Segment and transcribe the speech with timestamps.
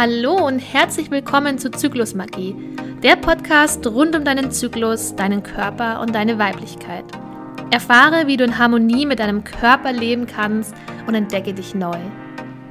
[0.00, 2.54] Hallo und herzlich willkommen zu Zyklusmagie,
[3.02, 7.04] der Podcast rund um deinen Zyklus, deinen Körper und deine Weiblichkeit.
[7.72, 10.72] Erfahre, wie du in Harmonie mit deinem Körper leben kannst
[11.08, 11.98] und entdecke dich neu.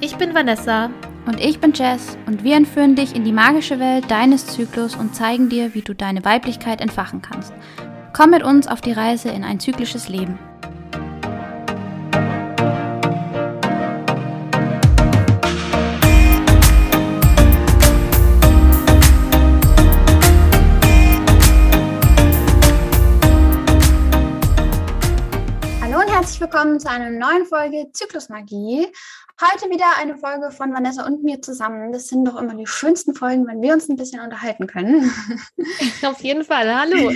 [0.00, 0.88] Ich bin Vanessa.
[1.26, 5.14] Und ich bin Jess und wir entführen dich in die magische Welt deines Zyklus und
[5.14, 7.52] zeigen dir, wie du deine Weiblichkeit entfachen kannst.
[8.14, 10.38] Komm mit uns auf die Reise in ein zyklisches Leben.
[26.40, 28.86] Willkommen zu einer neuen Folge Zyklusmagie.
[29.40, 31.92] Heute wieder eine Folge von Vanessa und mir zusammen.
[31.92, 35.12] Das sind doch immer die schönsten Folgen, wenn wir uns ein bisschen unterhalten können.
[36.04, 36.72] Auf jeden Fall.
[36.72, 37.10] Hallo.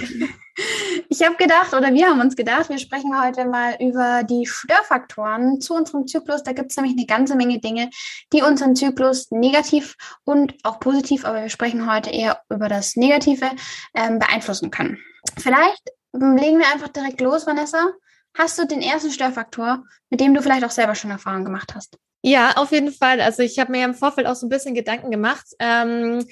[1.08, 5.60] Ich habe gedacht, oder wir haben uns gedacht, wir sprechen heute mal über die Störfaktoren
[5.60, 6.42] zu unserem Zyklus.
[6.42, 7.90] Da gibt es nämlich eine ganze Menge Dinge,
[8.32, 13.50] die unseren Zyklus negativ und auch positiv, aber wir sprechen heute eher über das Negative,
[13.94, 14.98] ähm, beeinflussen können.
[15.38, 17.92] Vielleicht legen wir einfach direkt los, Vanessa.
[18.34, 21.98] Hast du den ersten Störfaktor, mit dem du vielleicht auch selber schon Erfahrungen gemacht hast?
[22.22, 23.20] Ja, auf jeden Fall.
[23.20, 25.46] Also ich habe mir im Vorfeld auch so ein bisschen Gedanken gemacht.
[25.58, 26.24] Ähm,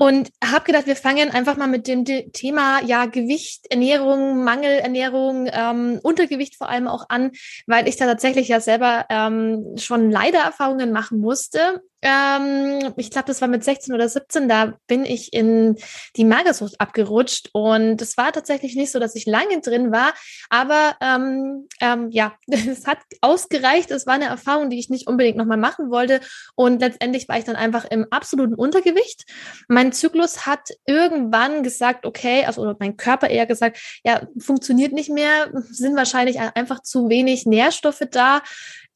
[0.00, 5.98] und habe gedacht, wir fangen einfach mal mit dem Thema ja Gewicht, Ernährung, Mangelernährung, ähm,
[6.04, 7.32] Untergewicht vor allem auch an,
[7.66, 13.26] weil ich da tatsächlich ja selber ähm, schon leider Erfahrungen machen musste ähm, ich glaube,
[13.26, 15.76] das war mit 16 oder 17, da bin ich in
[16.16, 20.14] die Magersucht abgerutscht und es war tatsächlich nicht so, dass ich lange drin war,
[20.48, 23.90] aber ähm, ähm, ja, es hat ausgereicht.
[23.90, 26.20] Es war eine Erfahrung, die ich nicht unbedingt nochmal machen wollte
[26.54, 29.24] und letztendlich war ich dann einfach im absoluten Untergewicht.
[29.68, 35.10] Mein Zyklus hat irgendwann gesagt, okay, also oder mein Körper eher gesagt, ja, funktioniert nicht
[35.10, 38.42] mehr, sind wahrscheinlich einfach zu wenig Nährstoffe da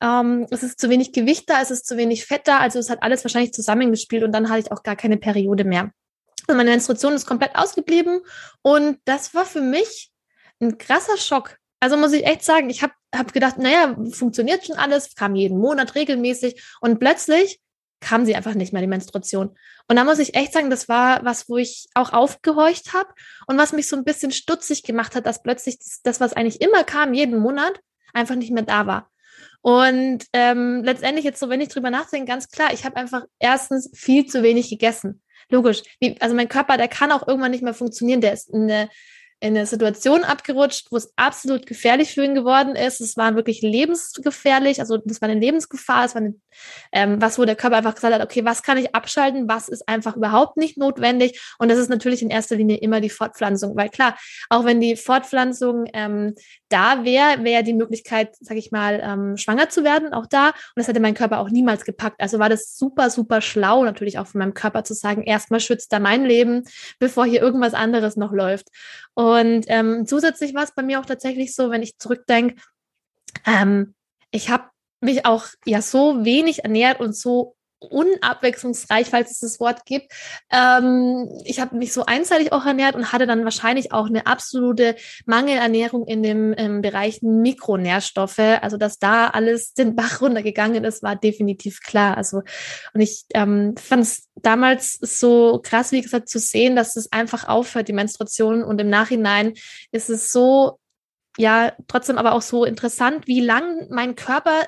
[0.02, 2.90] ähm, es ist zu wenig Gewicht da, es ist zu wenig Fett da, also es
[2.90, 5.92] hat alles wahrscheinlich zusammengespielt und dann hatte ich auch gar keine Periode mehr.
[6.48, 8.20] Also meine Menstruation ist komplett ausgeblieben
[8.62, 10.10] und das war für mich
[10.60, 11.56] ein krasser Schock.
[11.78, 15.58] Also muss ich echt sagen, ich habe hab gedacht, naja, funktioniert schon alles, kam jeden
[15.58, 17.60] Monat regelmäßig und plötzlich
[18.00, 19.56] kam sie einfach nicht mehr, die Menstruation.
[19.88, 23.08] Und da muss ich echt sagen, das war was, wo ich auch aufgehorcht habe
[23.46, 26.82] und was mich so ein bisschen stutzig gemacht hat, dass plötzlich das, was eigentlich immer
[26.82, 27.78] kam, jeden Monat,
[28.12, 29.11] einfach nicht mehr da war.
[29.62, 33.90] Und ähm, letztendlich jetzt so, wenn ich drüber nachdenke, ganz klar, ich habe einfach erstens
[33.94, 35.22] viel zu wenig gegessen.
[35.48, 35.82] Logisch.
[36.00, 38.20] Wie, also mein Körper, der kann auch irgendwann nicht mehr funktionieren.
[38.20, 38.88] Der ist eine
[39.42, 43.00] in eine Situation abgerutscht, wo es absolut gefährlich für ihn geworden ist.
[43.00, 46.34] Es war wirklich lebensgefährlich, also das war eine Lebensgefahr, es war eine,
[46.92, 49.88] ähm, was, wo der Körper einfach gesagt hat, okay, was kann ich abschalten, was ist
[49.88, 51.42] einfach überhaupt nicht notwendig.
[51.58, 54.16] Und das ist natürlich in erster Linie immer die Fortpflanzung, weil klar,
[54.48, 56.36] auch wenn die Fortpflanzung ähm,
[56.68, 60.50] da wäre, wäre die Möglichkeit, sag ich mal, ähm, schwanger zu werden, auch da.
[60.50, 62.20] Und das hätte mein Körper auch niemals gepackt.
[62.20, 65.92] Also war das super, super schlau, natürlich auch von meinem Körper zu sagen, erstmal schützt
[65.92, 66.62] er mein Leben,
[67.00, 68.68] bevor hier irgendwas anderes noch läuft.
[69.14, 72.56] Und ähm, zusätzlich war es bei mir auch tatsächlich so, wenn ich zurückdenke,
[73.46, 73.94] ähm,
[74.30, 74.70] ich habe
[75.00, 77.56] mich auch ja so wenig ernährt und so
[77.90, 80.12] unabwechslungsreich, falls es das Wort gibt.
[80.50, 84.96] Ähm, ich habe mich so einseitig auch ernährt und hatte dann wahrscheinlich auch eine absolute
[85.26, 88.38] Mangelernährung in dem im Bereich Mikronährstoffe.
[88.38, 92.16] Also dass da alles den Bach runtergegangen ist, war definitiv klar.
[92.16, 92.42] Also
[92.94, 97.48] und ich ähm, fand es damals so krass, wie gesagt, zu sehen, dass es einfach
[97.48, 99.54] aufhört, die Menstruation und im Nachhinein
[99.90, 100.78] ist es so
[101.38, 104.66] ja, trotzdem aber auch so interessant, wie lang mein Körper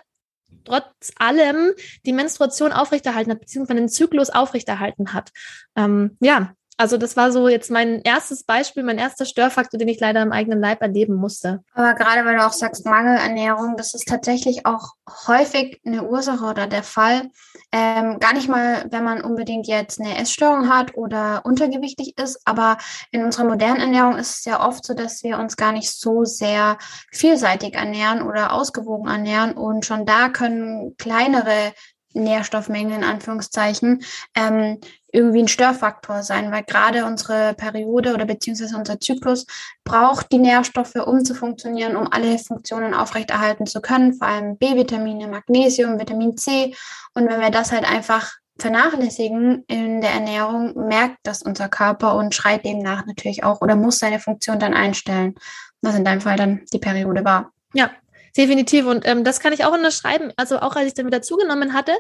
[0.65, 1.73] trotz allem
[2.07, 5.31] die Menstruation aufrechterhalten hat, beziehungsweise den Zyklus aufrechterhalten hat.
[5.77, 10.01] Ähm, ja, also das war so jetzt mein erstes Beispiel, mein erster Störfaktor, den ich
[10.01, 11.63] leider im eigenen Leib erleben musste.
[11.73, 14.95] Aber gerade weil du auch sagst Mangelernährung, das ist tatsächlich auch
[15.27, 17.31] häufig eine Ursache oder der Fall.
[17.71, 22.79] Ähm, gar nicht mal, wenn man unbedingt jetzt eine Essstörung hat oder untergewichtig ist, aber
[23.13, 26.25] in unserer modernen Ernährung ist es ja oft so, dass wir uns gar nicht so
[26.25, 26.79] sehr
[27.13, 31.73] vielseitig ernähren oder ausgewogen ernähren und schon da können kleinere
[32.15, 34.03] Nährstoffmengen in Anführungszeichen
[34.35, 34.81] ähm,
[35.15, 39.47] irgendwie ein Störfaktor sein, weil gerade unsere Periode oder beziehungsweise unser Zyklus
[39.85, 45.29] braucht die Nährstoffe, um zu funktionieren, um alle Funktionen aufrechterhalten zu können, vor allem B-Vitamine,
[45.29, 46.75] Magnesium, Vitamin C.
[47.15, 52.35] Und wenn wir das halt einfach vernachlässigen in der Ernährung, merkt das unser Körper und
[52.35, 55.35] schreit demnach natürlich auch oder muss seine Funktion dann einstellen,
[55.81, 57.53] was in deinem Fall dann die Periode war.
[57.73, 57.91] Ja,
[58.37, 58.87] Definitiv.
[58.87, 60.33] Und ähm, das kann ich auch unterschreiben.
[60.37, 61.93] Also auch als ich dann wieder zugenommen hatte,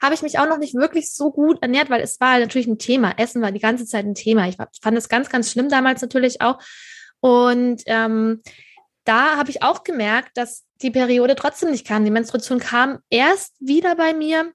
[0.00, 2.78] habe ich mich auch noch nicht wirklich so gut ernährt, weil es war natürlich ein
[2.78, 3.12] Thema.
[3.18, 4.48] Essen war die ganze Zeit ein Thema.
[4.48, 6.58] Ich fand es ganz, ganz schlimm damals natürlich auch.
[7.20, 8.42] Und ähm,
[9.04, 12.04] da habe ich auch gemerkt, dass die Periode trotzdem nicht kam.
[12.04, 14.52] Die Menstruation kam erst wieder bei mir,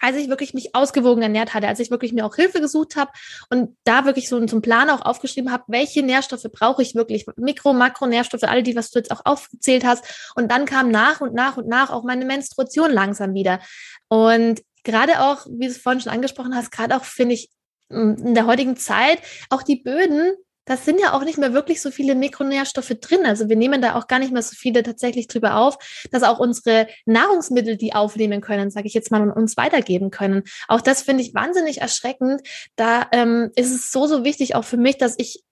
[0.00, 3.10] als ich wirklich mich ausgewogen ernährt hatte, als ich wirklich mir auch Hilfe gesucht habe
[3.50, 7.72] und da wirklich so einen Plan auch aufgeschrieben habe, welche Nährstoffe brauche ich wirklich, Mikro,
[7.72, 10.32] Makronährstoffe, alle die, was du jetzt auch aufgezählt hast.
[10.34, 13.60] Und dann kam nach und nach und nach auch meine Menstruation langsam wieder.
[14.08, 17.50] Und gerade auch, wie du es vorhin schon angesprochen hast, gerade auch finde ich
[17.90, 19.18] in der heutigen Zeit
[19.50, 20.34] auch die Böden
[20.68, 23.24] das sind ja auch nicht mehr wirklich so viele Mikronährstoffe drin.
[23.24, 25.78] Also wir nehmen da auch gar nicht mehr so viele tatsächlich drüber auf,
[26.10, 30.42] dass auch unsere Nahrungsmittel die aufnehmen können, sage ich jetzt mal, und uns weitergeben können.
[30.68, 32.42] Auch das finde ich wahnsinnig erschreckend.
[32.76, 35.42] Da ähm, ist es so, so wichtig auch für mich, dass ich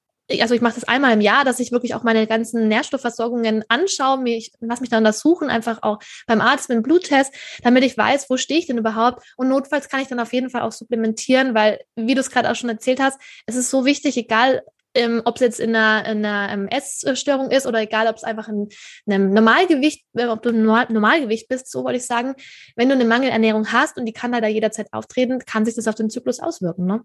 [0.40, 4.18] also ich mache das einmal im Jahr, dass ich wirklich auch meine ganzen Nährstoffversorgungen anschaue,
[4.18, 7.32] mich, lass mich dann das suchen, einfach auch beim Arzt mit einem Bluttest,
[7.62, 9.22] damit ich weiß, wo stehe ich denn überhaupt.
[9.36, 12.50] Und notfalls kann ich dann auf jeden Fall auch supplementieren, weil, wie du es gerade
[12.50, 14.62] auch schon erzählt hast, es ist so wichtig, egal
[14.96, 18.24] ähm, ob es jetzt in einer, in einer ähm, Essstörung ist oder egal, ob es
[18.24, 18.68] einfach in
[19.08, 22.34] einem Normalgewicht, äh, ob du ein Normal Normalgewicht bist, so wollte ich sagen,
[22.74, 25.94] wenn du eine Mangelernährung hast und die kann leider jederzeit auftreten, kann sich das auf
[25.94, 27.02] den Zyklus auswirken, ne?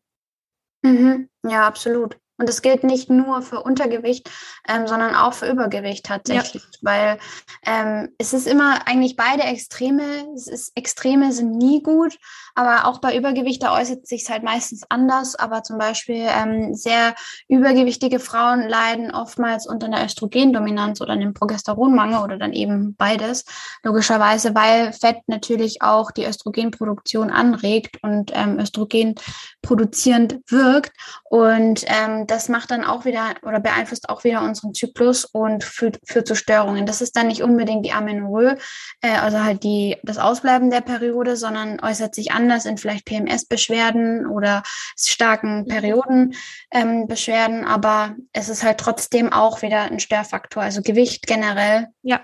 [0.84, 1.30] Mhm.
[1.48, 2.18] Ja, absolut.
[2.42, 4.28] Und das gilt nicht nur für Untergewicht,
[4.68, 6.80] ähm, sondern auch für Übergewicht tatsächlich, ja.
[6.82, 7.20] weil
[7.68, 10.26] ähm, es ist immer eigentlich beide Extreme.
[10.34, 12.18] Es ist, Extreme sind nie gut,
[12.56, 15.36] aber auch bei Übergewicht, da äußert sich es halt meistens anders.
[15.36, 17.14] Aber zum Beispiel ähm, sehr
[17.48, 23.46] übergewichtige Frauen leiden oftmals unter einer Östrogendominanz oder einem Progesteronmangel oder dann eben beides.
[23.84, 29.14] Logischerweise, weil Fett natürlich auch die Östrogenproduktion anregt und ähm, Östrogen
[29.62, 30.94] produzierend wirkt.
[31.30, 36.00] Und ähm, das macht dann auch wieder oder beeinflusst auch wieder unseren Zyklus und führt,
[36.06, 36.86] führt zu Störungen.
[36.86, 38.58] Das ist dann nicht unbedingt die Amenorrhoe,
[39.02, 44.28] äh, also halt die, das Ausbleiben der Periode, sondern äußert sich anders in vielleicht PMS-Beschwerden
[44.28, 44.64] oder
[44.98, 47.60] starken Periodenbeschwerden.
[47.60, 50.64] Ähm, aber es ist halt trotzdem auch wieder ein Störfaktor.
[50.64, 52.22] Also Gewicht generell ja.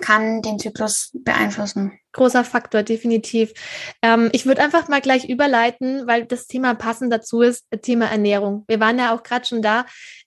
[0.00, 3.52] kann den Zyklus beeinflussen großer Faktor, definitiv.
[4.00, 8.64] Ähm, ich würde einfach mal gleich überleiten, weil das Thema passend dazu ist, Thema Ernährung.
[8.66, 9.84] Wir waren ja auch gerade schon da.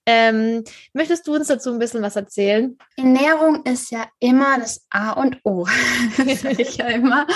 [0.09, 0.63] Ähm,
[0.93, 2.77] möchtest du uns dazu ein bisschen was erzählen?
[2.95, 5.67] Ernährung ist ja immer das A und O.
[6.17, 7.27] das sage ich ja immer.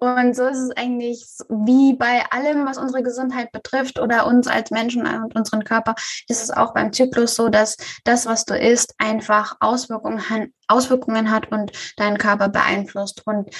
[0.00, 4.72] Und so ist es eigentlich wie bei allem, was unsere Gesundheit betrifft oder uns als
[4.72, 5.94] Menschen und unseren Körper,
[6.28, 11.52] ist es auch beim Zyklus so, dass das, was du isst, einfach Auswirkungen, Auswirkungen hat
[11.52, 13.22] und deinen Körper beeinflusst.
[13.32, 13.50] Und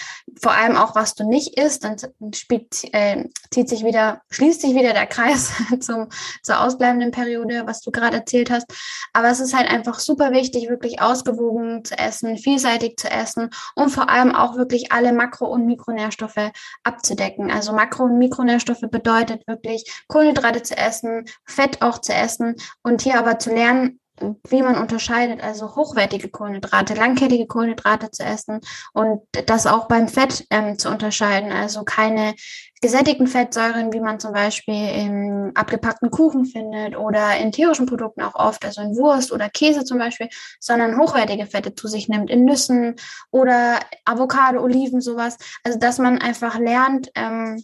[0.41, 1.97] vor allem auch, was du nicht isst, dann
[2.35, 6.09] spielt, äh, zieht sich wieder, schließt sich wieder der Kreis zum,
[6.43, 8.67] zur ausbleibenden Periode, was du gerade erzählt hast.
[9.13, 13.91] Aber es ist halt einfach super wichtig, wirklich ausgewogen zu essen, vielseitig zu essen und
[13.91, 16.51] vor allem auch wirklich alle Makro- und Mikronährstoffe
[16.83, 17.51] abzudecken.
[17.51, 23.19] Also Makro- und Mikronährstoffe bedeutet wirklich Kohlenhydrate zu essen, Fett auch zu essen und hier
[23.19, 24.01] aber zu lernen,
[24.49, 28.61] wie man unterscheidet, also hochwertige Kohlenhydrate, langkettige Kohlenhydrate zu essen
[28.93, 32.35] und das auch beim Fett ähm, zu unterscheiden, also keine
[32.81, 38.35] gesättigten Fettsäuren, wie man zum Beispiel im abgepackten Kuchen findet oder in tierischen Produkten auch
[38.35, 42.44] oft, also in Wurst oder Käse zum Beispiel, sondern hochwertige Fette zu sich nimmt, in
[42.44, 42.97] Nüssen
[43.31, 45.38] oder Avocado, Oliven, sowas.
[45.62, 47.62] Also dass man einfach lernt, ähm,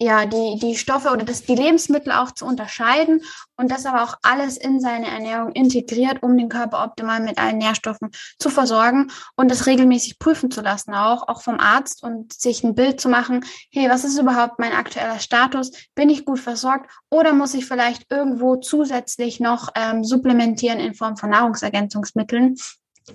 [0.00, 3.22] ja, die, die Stoffe oder das, die Lebensmittel auch zu unterscheiden
[3.56, 7.58] und das aber auch alles in seine Ernährung integriert, um den Körper optimal mit allen
[7.58, 12.62] Nährstoffen zu versorgen und das regelmäßig prüfen zu lassen, auch, auch vom Arzt und sich
[12.62, 15.72] ein Bild zu machen, hey, was ist überhaupt mein aktueller Status?
[15.96, 21.16] Bin ich gut versorgt oder muss ich vielleicht irgendwo zusätzlich noch ähm, supplementieren in Form
[21.16, 22.56] von Nahrungsergänzungsmitteln?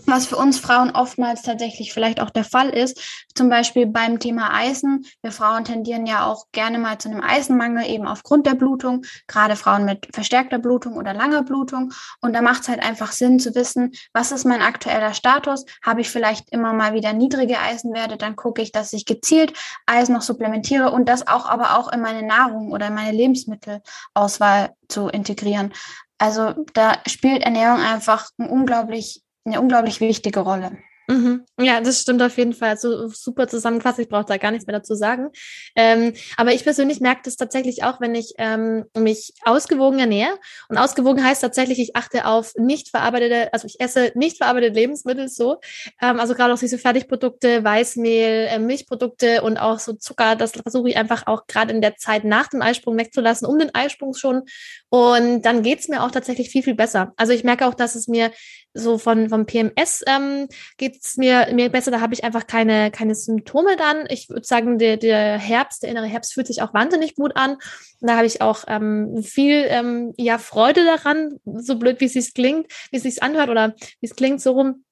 [0.05, 3.25] Was für uns Frauen oftmals tatsächlich vielleicht auch der Fall ist.
[3.35, 5.05] Zum Beispiel beim Thema Eisen.
[5.21, 9.55] Wir Frauen tendieren ja auch gerne mal zu einem Eisenmangel, eben aufgrund der Blutung, gerade
[9.55, 11.93] Frauen mit verstärkter Blutung oder langer Blutung.
[12.21, 15.65] Und da macht es halt einfach Sinn zu wissen, was ist mein aktueller Status?
[15.83, 18.17] Habe ich vielleicht immer mal wieder niedrige Eisenwerte?
[18.17, 19.53] Dann gucke ich, dass ich gezielt
[19.85, 24.71] Eisen noch supplementiere und das auch aber auch in meine Nahrung oder in meine Lebensmittelauswahl
[24.88, 25.73] zu integrieren.
[26.17, 30.77] Also da spielt Ernährung einfach ein unglaublich eine unglaublich wichtige Rolle.
[31.13, 31.46] Mhm.
[31.60, 32.77] Ja, das stimmt auf jeden Fall.
[32.77, 34.00] So super zusammengefasst.
[34.00, 35.29] Ich brauche da gar nichts mehr dazu sagen.
[35.75, 40.39] Ähm, aber ich persönlich merke das tatsächlich auch, wenn ich ähm, mich ausgewogen ernähre.
[40.70, 45.29] Und ausgewogen heißt tatsächlich, ich achte auf nicht verarbeitete, also ich esse nicht verarbeitete Lebensmittel
[45.29, 45.60] so.
[46.01, 50.36] Ähm, also gerade auch diese Fertigprodukte, Weißmehl, äh, Milchprodukte und auch so Zucker.
[50.36, 53.74] Das versuche ich einfach auch gerade in der Zeit nach dem Eisprung wegzulassen, um den
[53.75, 54.43] Eisprung schon.
[54.89, 57.13] Und dann geht's mir auch tatsächlich viel, viel besser.
[57.17, 58.32] Also ich merke auch, dass es mir
[58.74, 61.91] so von vom PMS ähm, geht es mir, mir besser.
[61.91, 64.05] Da habe ich einfach keine, keine Symptome dann.
[64.10, 67.53] Ich würde sagen, der, der Herbst, der innere Herbst fühlt sich auch wahnsinnig gut an.
[67.53, 72.33] Und da habe ich auch ähm, viel ähm, ja, Freude daran, so blöd wie es
[72.33, 74.86] klingt, wie es sich anhört oder wie es klingt, so rum.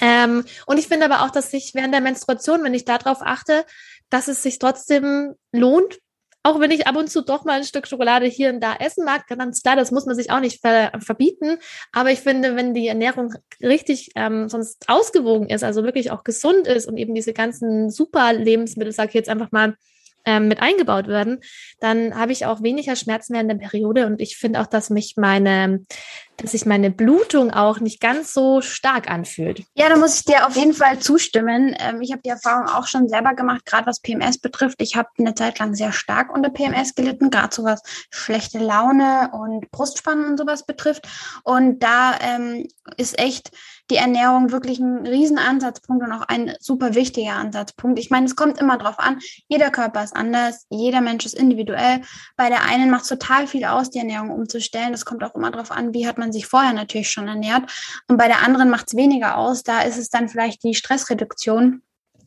[0.00, 3.64] Ähm, und ich finde aber auch, dass ich während der Menstruation, wenn ich darauf achte,
[4.10, 5.98] dass es sich trotzdem lohnt,
[6.42, 9.04] auch wenn ich ab und zu doch mal ein Stück Schokolade hier und da essen
[9.04, 11.58] mag, ganz klar, das muss man sich auch nicht ver verbieten.
[11.92, 16.66] Aber ich finde, wenn die Ernährung richtig ähm, sonst ausgewogen ist, also wirklich auch gesund
[16.66, 19.76] ist und eben diese ganzen super Lebensmittel, sage ich jetzt einfach mal,
[20.24, 21.40] ähm, mit eingebaut werden,
[21.80, 25.14] dann habe ich auch weniger Schmerzen während der Periode und ich finde auch, dass mich
[25.16, 25.80] meine,
[26.36, 29.64] dass sich meine Blutung auch nicht ganz so stark anfühlt.
[29.74, 31.74] Ja, da muss ich dir auf jeden Fall zustimmen.
[31.78, 34.80] Ähm, ich habe die Erfahrung auch schon selber gemacht, gerade was PMS betrifft.
[34.80, 39.30] Ich habe eine Zeit lang sehr stark unter PMS gelitten, gerade so was schlechte Laune
[39.32, 41.06] und Brustspannen und sowas betrifft.
[41.44, 43.50] Und da ähm, ist echt
[43.90, 47.98] die Ernährung wirklich ein Riesenansatzpunkt und auch ein super wichtiger Ansatzpunkt.
[47.98, 52.00] Ich meine, es kommt immer drauf an, jeder Körper ist anders, jeder Mensch ist individuell.
[52.36, 54.92] Bei der einen macht es total viel aus, die Ernährung umzustellen.
[54.92, 57.70] Das kommt auch immer drauf an, wie hat man sich vorher natürlich schon ernährt.
[58.08, 59.62] Und bei der anderen macht es weniger aus.
[59.62, 61.82] Da ist es dann vielleicht die Stressreduktion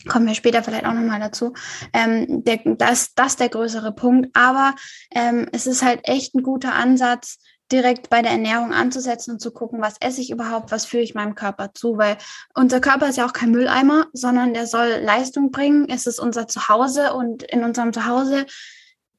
[0.07, 1.53] kommen wir später vielleicht auch nochmal dazu.
[1.93, 4.29] Ähm, der, das, das der größere Punkt.
[4.33, 4.75] Aber
[5.11, 7.39] ähm, es ist halt echt ein guter Ansatz,
[7.71, 11.15] direkt bei der Ernährung anzusetzen und zu gucken, was esse ich überhaupt, was führe ich
[11.15, 12.17] meinem Körper zu, weil
[12.53, 15.87] unser Körper ist ja auch kein Mülleimer, sondern der soll Leistung bringen.
[15.89, 18.45] Es ist unser Zuhause und in unserem Zuhause,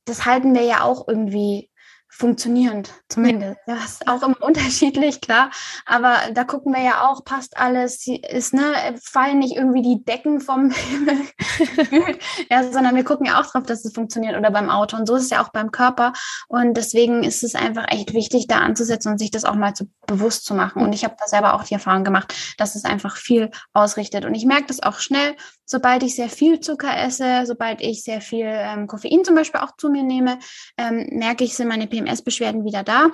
[0.05, 1.71] das halten wir ja auch irgendwie
[2.17, 3.59] funktionierend, zumindest.
[3.67, 5.51] Ja, ist auch immer unterschiedlich, klar.
[5.85, 8.63] Aber da gucken wir ja auch, passt alles, ist, ne,
[9.03, 10.71] fallen nicht irgendwie die Decken vom
[11.91, 12.19] Himmel,
[12.51, 14.97] ja, sondern wir gucken ja auch drauf, dass es funktioniert oder beim Auto.
[14.97, 16.15] Und so ist es ja auch beim Körper.
[16.49, 19.87] Und deswegen ist es einfach echt wichtig, da anzusetzen und sich das auch mal zu,
[20.07, 20.83] bewusst zu machen.
[20.83, 24.25] Und ich habe da selber auch die Erfahrung gemacht, dass es einfach viel ausrichtet.
[24.25, 28.21] Und ich merke das auch schnell, sobald ich sehr viel Zucker esse, sobald ich sehr
[28.21, 30.39] viel ähm, Koffein zum Beispiel auch zu mir nehme,
[30.79, 33.11] ähm, merke ich, sind meine PMS-Beschwerden wieder da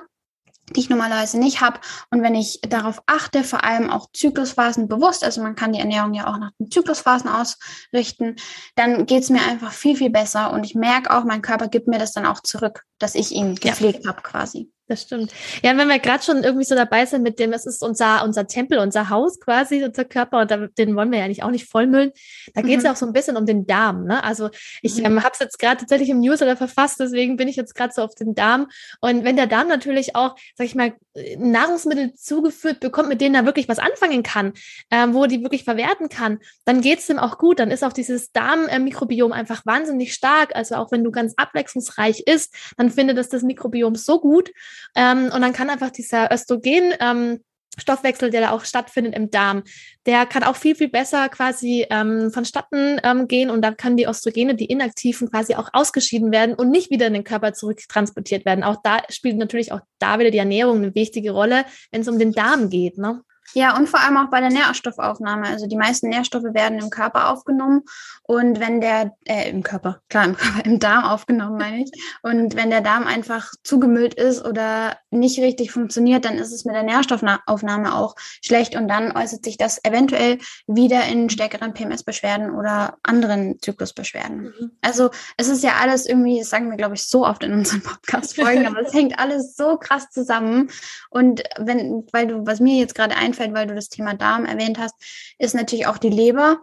[0.69, 1.79] die ich normalerweise nicht habe.
[2.09, 6.13] Und wenn ich darauf achte, vor allem auch Zyklusphasen bewusst, also man kann die Ernährung
[6.13, 8.37] ja auch nach den Zyklusphasen ausrichten,
[8.75, 10.51] dann geht es mir einfach viel, viel besser.
[10.51, 13.55] Und ich merke auch, mein Körper gibt mir das dann auch zurück, dass ich ihn
[13.55, 14.09] gepflegt ja.
[14.09, 14.71] habe quasi.
[14.87, 15.31] Das stimmt.
[15.63, 18.47] Ja, wenn wir gerade schon irgendwie so dabei sind mit dem, das ist unser, unser
[18.47, 21.69] Tempel, unser Haus quasi, unser Körper, und da, den wollen wir ja nicht auch nicht
[21.69, 22.11] vollmüllen.
[22.53, 22.87] Da geht es mhm.
[22.87, 24.03] ja auch so ein bisschen um den Darm.
[24.03, 24.21] Ne?
[24.21, 24.49] Also
[24.81, 25.05] ich mhm.
[25.05, 28.01] ähm, habe es jetzt gerade tatsächlich im Newsletter verfasst, deswegen bin ich jetzt gerade so
[28.01, 28.67] auf den Darm.
[28.99, 30.93] Und wenn der Darm natürlich auch, sag ich mal,
[31.37, 34.53] Nahrungsmittel zugeführt bekommt, mit denen er wirklich was anfangen kann,
[34.91, 37.59] ähm, wo er die wirklich verwerten kann, dann geht es ihm auch gut.
[37.59, 40.55] Dann ist auch dieses Darmmikrobiom einfach wahnsinnig stark.
[40.55, 44.51] Also auch wenn du ganz abwechslungsreich isst, dann findet es das Mikrobiom so gut.
[44.95, 47.39] Ähm, und dann kann einfach dieser Östrogen, ähm,
[47.77, 49.63] Stoffwechsel, der da auch stattfindet im Darm,
[50.05, 54.05] der kann auch viel, viel besser quasi ähm, vonstatten ähm, gehen und dann kann die
[54.05, 58.63] Östrogene, die inaktiven, quasi auch ausgeschieden werden und nicht wieder in den Körper zurücktransportiert werden.
[58.63, 62.19] Auch da spielt natürlich auch da wieder die Ernährung eine wichtige Rolle, wenn es um
[62.19, 62.97] den Darm geht.
[62.97, 63.21] Ne?
[63.53, 65.47] Ja, und vor allem auch bei der Nährstoffaufnahme.
[65.47, 67.83] Also die meisten Nährstoffe werden im Körper aufgenommen
[68.23, 71.91] und wenn der, äh, im Körper, klar, im Körper, im Darm aufgenommen, meine ich.
[72.23, 76.73] Und wenn der Darm einfach zugemüllt ist oder nicht richtig funktioniert, dann ist es mit
[76.73, 82.97] der Nährstoffaufnahme auch schlecht und dann äußert sich das eventuell wieder in stärkeren PMS-Beschwerden oder
[83.03, 84.43] anderen Zyklusbeschwerden.
[84.43, 84.71] Mhm.
[84.81, 87.81] Also es ist ja alles irgendwie, das sagen wir, glaube ich, so oft in unseren
[87.81, 90.69] Podcast-Folgen, aber es hängt alles so krass zusammen.
[91.09, 94.45] Und wenn, weil du, was mir jetzt gerade einfällt, einfällt, weil du das Thema Darm
[94.45, 94.95] erwähnt hast,
[95.39, 96.59] ist natürlich auch die Leber.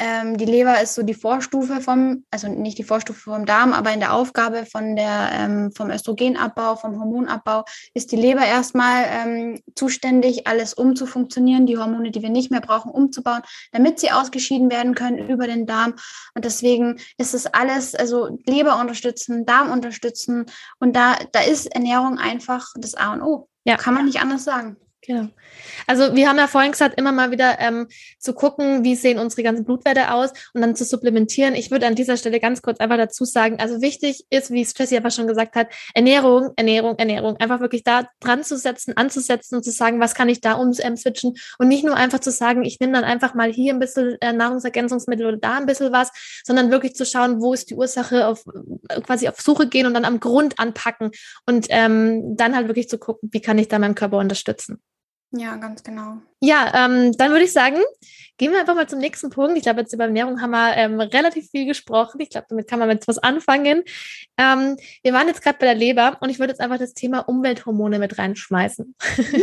[0.00, 3.92] Ähm, die Leber ist so die Vorstufe vom, also nicht die Vorstufe vom Darm, aber
[3.92, 9.60] in der Aufgabe von der, ähm, vom Östrogenabbau, vom Hormonabbau, ist die Leber erstmal ähm,
[9.76, 14.94] zuständig, alles umzufunktionieren, die Hormone, die wir nicht mehr brauchen, umzubauen, damit sie ausgeschieden werden
[14.94, 15.94] können über den Darm.
[16.34, 20.46] Und deswegen ist es alles, also Leber unterstützen, Darm unterstützen.
[20.80, 23.48] Und da, da ist Ernährung einfach das A und O.
[23.64, 23.76] Ja.
[23.76, 24.78] Kann man nicht anders sagen.
[25.04, 25.26] Genau.
[25.88, 27.88] Also wir haben ja vorhin gesagt, immer mal wieder ähm,
[28.20, 31.56] zu gucken, wie sehen unsere ganzen Blutwerte aus und dann zu supplementieren.
[31.56, 34.96] Ich würde an dieser Stelle ganz kurz einfach dazu sagen, also wichtig ist, wie Jessie
[34.96, 37.36] aber schon gesagt hat, Ernährung, Ernährung, Ernährung.
[37.38, 41.34] Einfach wirklich da dran zu setzen, anzusetzen und zu sagen, was kann ich da umswitchen
[41.58, 44.32] und nicht nur einfach zu sagen, ich nehme dann einfach mal hier ein bisschen äh,
[44.32, 46.12] Nahrungsergänzungsmittel oder da ein bisschen was,
[46.44, 48.44] sondern wirklich zu schauen, wo ist die Ursache, auf
[49.04, 51.10] quasi auf Suche gehen und dann am Grund anpacken
[51.44, 54.80] und ähm, dann halt wirklich zu gucken, wie kann ich da meinem Körper unterstützen.
[55.32, 56.18] Ja, ganz genau.
[56.40, 57.78] Ja, ähm, dann würde ich sagen,
[58.36, 59.56] gehen wir einfach mal zum nächsten Punkt.
[59.56, 62.20] Ich glaube, jetzt über Ernährung haben wir ähm, relativ viel gesprochen.
[62.20, 63.82] Ich glaube, damit kann man mit was anfangen.
[64.36, 67.20] Ähm, wir waren jetzt gerade bei der Leber und ich würde jetzt einfach das Thema
[67.20, 68.94] Umwelthormone mit reinschmeißen.
[69.16, 69.42] Mhm.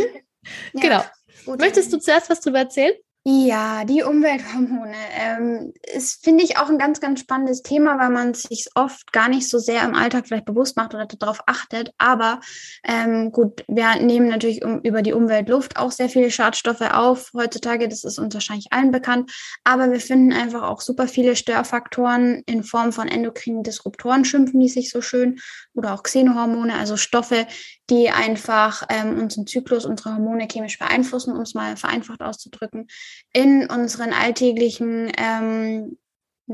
[0.80, 1.02] genau.
[1.44, 1.58] Gut.
[1.58, 2.92] Möchtest du zuerst was drüber erzählen?
[3.22, 8.32] Ja, die Umwelthormone ähm, ist, finde ich, auch ein ganz, ganz spannendes Thema, weil man
[8.32, 11.92] sich oft gar nicht so sehr im Alltag vielleicht bewusst macht oder darauf achtet.
[11.98, 12.40] Aber
[12.82, 17.88] ähm, gut, wir nehmen natürlich um, über die Umweltluft auch sehr viele Schadstoffe auf heutzutage.
[17.88, 19.30] Das ist uns wahrscheinlich allen bekannt.
[19.64, 24.70] Aber wir finden einfach auch super viele Störfaktoren in Form von endokrinen Disruptoren, schimpfen die
[24.70, 25.40] sich so schön,
[25.74, 27.46] oder auch Xenohormone, also Stoffe,
[27.90, 32.86] die einfach ähm, unseren Zyklus, unsere Hormone chemisch beeinflussen, um es mal vereinfacht auszudrücken,
[33.32, 35.96] in unseren alltäglichen ähm,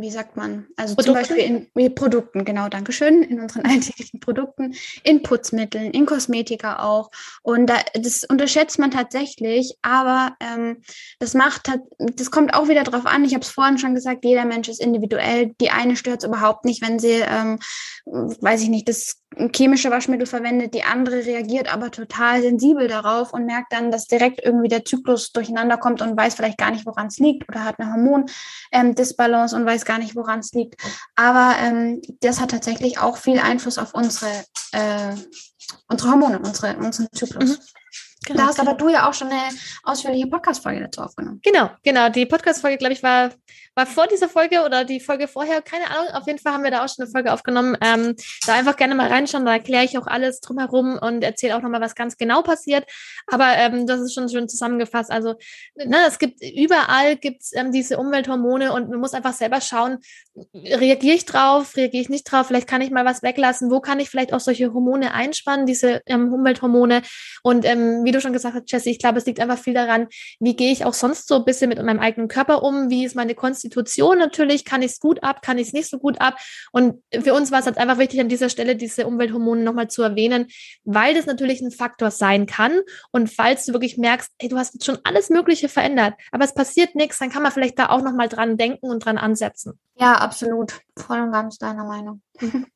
[0.00, 1.04] wie sagt man, also Produkten?
[1.04, 6.80] zum Beispiel in, in Produkten, genau, Dankeschön, in unseren alltäglichen Produkten, in Putzmitteln, in Kosmetika
[6.80, 7.10] auch.
[7.42, 10.82] Und da, das unterschätzt man tatsächlich, aber ähm,
[11.18, 13.25] das macht, das kommt auch wieder drauf an.
[13.25, 15.54] Ich habe es vorhin schon gesagt, jeder Mensch ist individuell.
[15.60, 17.58] Die eine stört es überhaupt nicht, wenn sie, ähm,
[18.04, 19.22] weiß ich nicht, das
[19.54, 24.42] chemische Waschmittel verwendet, die andere reagiert aber total sensibel darauf und merkt dann, dass direkt
[24.42, 27.78] irgendwie der Zyklus durcheinander kommt und weiß vielleicht gar nicht, woran es liegt oder hat
[27.78, 30.80] eine Hormondisbalance und weiß gar nicht, woran es liegt.
[31.16, 34.30] Aber ähm, das hat tatsächlich auch viel Einfluss auf unsere,
[34.73, 35.14] äh,
[35.88, 37.59] unsere Hormone, unsere, unseren Zyklus.
[37.59, 37.64] Mhm.
[38.26, 38.71] Genau, da hast genau.
[38.71, 39.42] aber du ja auch schon eine
[39.85, 41.40] ausführliche Podcast-Folge dazu aufgenommen.
[41.45, 42.09] Genau, genau.
[42.09, 43.30] Die Podcast-Folge, glaube ich, war,
[43.76, 45.61] war vor dieser Folge oder die Folge vorher.
[45.61, 46.09] Keine Ahnung.
[46.14, 47.76] Auf jeden Fall haben wir da auch schon eine Folge aufgenommen.
[47.83, 48.16] Ähm,
[48.47, 49.45] da einfach gerne mal reinschauen.
[49.45, 52.87] Da erkläre ich auch alles drumherum und erzähle auch nochmal, was ganz genau passiert.
[53.26, 55.11] Aber ähm, das ist schon schön zusammengefasst.
[55.11, 55.35] Also,
[55.75, 59.99] ne, es gibt überall gibt's ähm, diese Umwelthormone und man muss einfach selber schauen,
[60.54, 64.00] reagiere ich drauf, reagiere ich nicht drauf, vielleicht kann ich mal was weglassen, wo kann
[64.00, 67.02] ich vielleicht auch solche Hormone einspannen, diese ähm, Umwelthormone.
[67.42, 70.06] Und ähm, wie du schon gesagt hast, Jesse, ich glaube, es liegt einfach viel daran,
[70.40, 73.14] wie gehe ich auch sonst so ein bisschen mit meinem eigenen Körper um, wie ist
[73.14, 73.65] meine Konstitution
[74.14, 76.37] natürlich, kann ich es gut ab, kann ich es nicht so gut ab.
[76.73, 80.02] Und für uns war es halt einfach wichtig, an dieser Stelle diese Umwelthormone nochmal zu
[80.02, 80.46] erwähnen,
[80.85, 82.80] weil das natürlich ein Faktor sein kann.
[83.12, 86.54] Und falls du wirklich merkst, hey, du hast jetzt schon alles Mögliche verändert, aber es
[86.54, 89.78] passiert nichts, dann kann man vielleicht da auch nochmal dran denken und dran ansetzen.
[89.96, 90.80] Ja, absolut.
[90.96, 92.23] Voll und ganz deiner Meinung.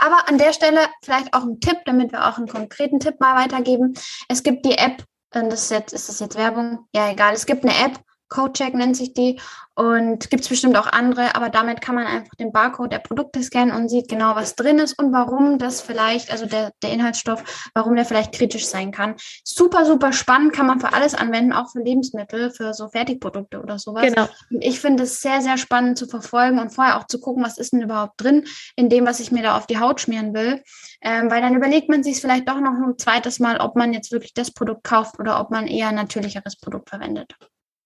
[0.00, 3.36] Aber an der Stelle vielleicht auch ein Tipp, damit wir auch einen konkreten Tipp mal
[3.36, 3.94] weitergeben.
[4.28, 5.04] Es gibt die App,
[5.34, 6.86] und das ist jetzt, ist das jetzt Werbung?
[6.94, 7.34] Ja, egal.
[7.34, 9.40] Es gibt eine App, Codecheck nennt sich die.
[9.78, 13.40] Und gibt es bestimmt auch andere, aber damit kann man einfach den Barcode der Produkte
[13.40, 17.70] scannen und sieht genau, was drin ist und warum das vielleicht, also der, der Inhaltsstoff,
[17.74, 19.14] warum der vielleicht kritisch sein kann.
[19.44, 23.78] Super, super spannend, kann man für alles anwenden, auch für Lebensmittel, für so Fertigprodukte oder
[23.78, 24.02] sowas.
[24.02, 24.26] Genau.
[24.50, 27.56] Und ich finde es sehr, sehr spannend zu verfolgen und vorher auch zu gucken, was
[27.56, 30.60] ist denn überhaupt drin in dem, was ich mir da auf die Haut schmieren will.
[31.02, 34.10] Ähm, weil dann überlegt man sich vielleicht doch noch ein zweites Mal, ob man jetzt
[34.10, 37.36] wirklich das Produkt kauft oder ob man eher ein natürlicheres Produkt verwendet.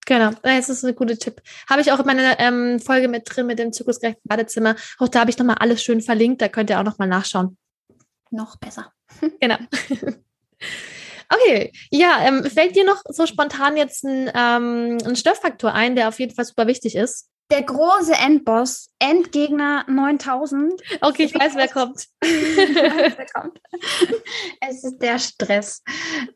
[0.06, 1.40] Genau, das ist ein guter Tipp.
[1.68, 4.74] Habe ich auch in meiner ähm, Folge mit drin mit dem zyklusgerechten Badezimmer.
[4.98, 6.42] Auch da habe ich nochmal alles schön verlinkt.
[6.42, 7.56] Da könnt ihr auch nochmal nachschauen.
[8.30, 8.92] Noch besser.
[9.40, 9.56] genau.
[11.28, 16.08] Okay, ja, ähm, fällt dir noch so spontan jetzt ein, ähm, ein Störfaktor ein, der
[16.08, 17.28] auf jeden Fall super wichtig ist?
[17.50, 20.72] Der große Endboss, Endgegner 9000.
[21.00, 22.06] Okay, ich weiß, wer kommt.
[22.22, 23.60] wer kommt.
[24.60, 25.82] Es ist der Stress.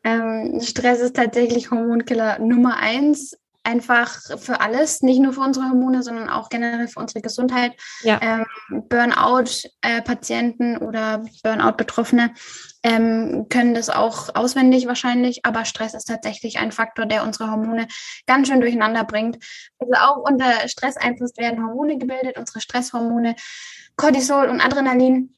[0.03, 3.35] Ähm, Stress ist tatsächlich Hormonkiller Nummer eins
[3.67, 7.73] einfach für alles, nicht nur für unsere Hormone, sondern auch generell für unsere Gesundheit.
[8.01, 8.19] Ja.
[8.21, 8.45] Ähm,
[8.87, 12.31] Burnout-Patienten äh, oder Burnout-Betroffene
[12.83, 17.87] ähm, können das auch auswendig wahrscheinlich, aber Stress ist tatsächlich ein Faktor, der unsere Hormone
[18.25, 19.37] ganz schön durcheinander bringt.
[19.79, 23.35] Also auch unter Stresseinfluss werden Hormone gebildet, unsere Stresshormone,
[23.97, 25.35] Cortisol und Adrenalin.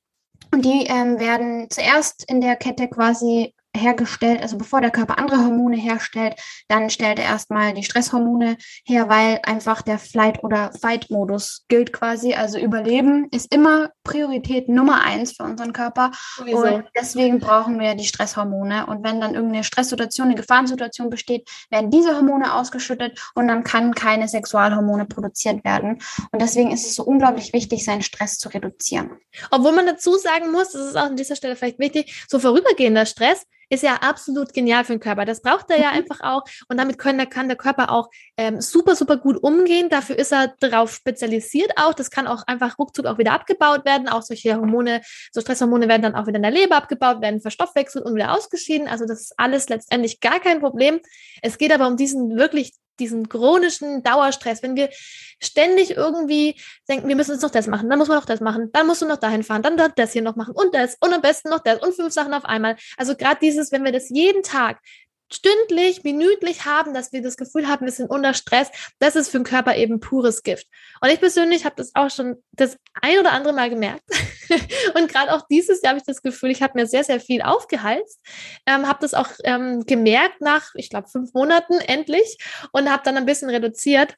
[0.52, 5.44] Und die ähm, werden zuerst in der Kette quasi hergestellt, also bevor der Körper andere
[5.44, 6.36] Hormone herstellt,
[6.68, 12.34] dann stellt er erstmal die Stresshormone her, weil einfach der Flight- oder Fight-Modus gilt quasi.
[12.34, 16.12] Also Überleben ist immer Priorität Nummer eins für unseren Körper.
[16.38, 16.58] Sowieso.
[16.58, 18.86] Und deswegen brauchen wir die Stresshormone.
[18.88, 23.94] Und wenn dann irgendeine Stresssituation, eine Gefahrensituation besteht, werden diese Hormone ausgeschüttet und dann kann
[23.94, 26.00] keine Sexualhormone produziert werden.
[26.32, 29.12] Und deswegen ist es so unglaublich wichtig, seinen Stress zu reduzieren.
[29.52, 33.06] Obwohl man dazu sagen muss, das ist auch an dieser Stelle vielleicht wichtig, so vorübergehender
[33.06, 35.26] Stress ist ja absolut genial für den Körper.
[35.26, 35.98] Das braucht er ja mhm.
[35.98, 36.44] einfach auch.
[36.68, 39.90] Und damit können, kann der Körper auch ähm, super, super gut umgehen.
[39.90, 41.94] Dafür ist er darauf spezialisiert auch.
[41.94, 44.08] Das kann auch einfach ruckzuck auch wieder abgebaut werden.
[44.08, 45.02] Auch solche Hormone,
[45.32, 48.88] so Stresshormone werden dann auch wieder in der Leber abgebaut, werden verstoffwechselt und wieder ausgeschieden.
[48.88, 51.00] Also das ist alles letztendlich gar kein Problem.
[51.42, 54.90] Es geht aber um diesen wirklich diesen chronischen Dauerstress, wenn wir
[55.42, 58.70] ständig irgendwie denken, wir müssen jetzt noch das machen, dann muss man noch das machen,
[58.74, 61.14] dann musst du noch dahin fahren, dann dort das hier noch machen und das und
[61.14, 62.76] am besten noch das und fünf Sachen auf einmal.
[62.98, 64.80] Also gerade dieses, wenn wir das jeden Tag
[65.32, 69.38] stündlich, minütlich haben, dass wir das Gefühl haben, wir sind unter Stress, das ist für
[69.38, 70.68] den Körper eben pures Gift.
[71.02, 74.04] Und ich persönlich habe das auch schon das ein oder andere Mal gemerkt,
[74.96, 77.42] und gerade auch dieses Jahr habe ich das Gefühl, ich habe mir sehr, sehr viel
[77.42, 78.20] aufgeheizt,
[78.66, 82.38] ähm, habe das auch ähm, gemerkt nach, ich glaube, fünf Monaten endlich
[82.72, 84.16] und habe dann ein bisschen reduziert.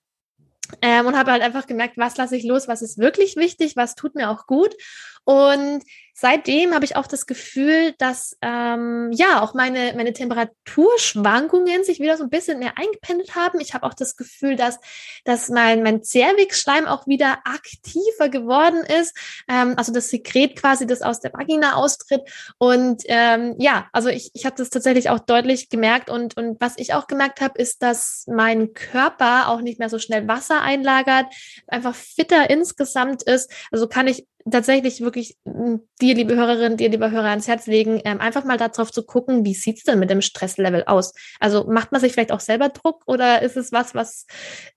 [0.81, 3.95] Ähm, und habe halt einfach gemerkt, was lasse ich los, was ist wirklich wichtig, was
[3.95, 4.73] tut mir auch gut.
[5.23, 5.83] Und
[6.21, 12.15] seitdem habe ich auch das Gefühl, dass ähm, ja auch meine, meine Temperaturschwankungen sich wieder
[12.15, 13.59] so ein bisschen mehr eingependelt haben.
[13.59, 14.79] Ich habe auch das Gefühl, dass,
[15.25, 19.17] dass mein, mein Zervixschleim auch wieder aktiver geworden ist.
[19.49, 22.21] Ähm, also das Sekret quasi, das aus der Vagina austritt.
[22.59, 26.11] Und ähm, ja, also ich, ich habe das tatsächlich auch deutlich gemerkt.
[26.11, 29.97] Und, und was ich auch gemerkt habe, ist, dass mein Körper auch nicht mehr so
[29.97, 31.25] schnell Wasser einlagert,
[31.67, 33.51] einfach fitter insgesamt ist.
[33.71, 38.01] Also kann ich tatsächlich wirklich hm, dir, liebe Hörerin, dir, lieber Hörer, ans Herz legen,
[38.05, 41.13] ähm, einfach mal darauf zu gucken, wie sieht's denn mit dem Stresslevel aus?
[41.39, 44.25] Also macht man sich vielleicht auch selber Druck oder ist es was, was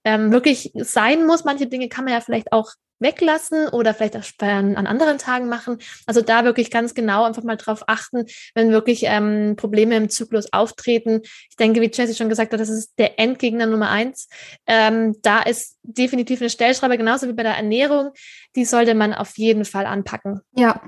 [0.05, 1.45] ähm, wirklich sein muss?
[1.45, 5.79] Manche Dinge kann man ja vielleicht auch weglassen oder vielleicht auch an anderen Tagen machen.
[6.07, 10.53] Also da wirklich ganz genau einfach mal drauf achten, wenn wirklich ähm, Probleme im Zyklus
[10.53, 11.21] auftreten.
[11.51, 14.29] Ich denke, wie Jesse schon gesagt hat, das ist der Endgegner Nummer eins.
[14.67, 18.13] Ähm, da ist definitiv eine Stellschraube, genauso wie bei der Ernährung.
[18.57, 20.41] Die sollte man auf jeden Fall anpacken.
[20.57, 20.81] Ja,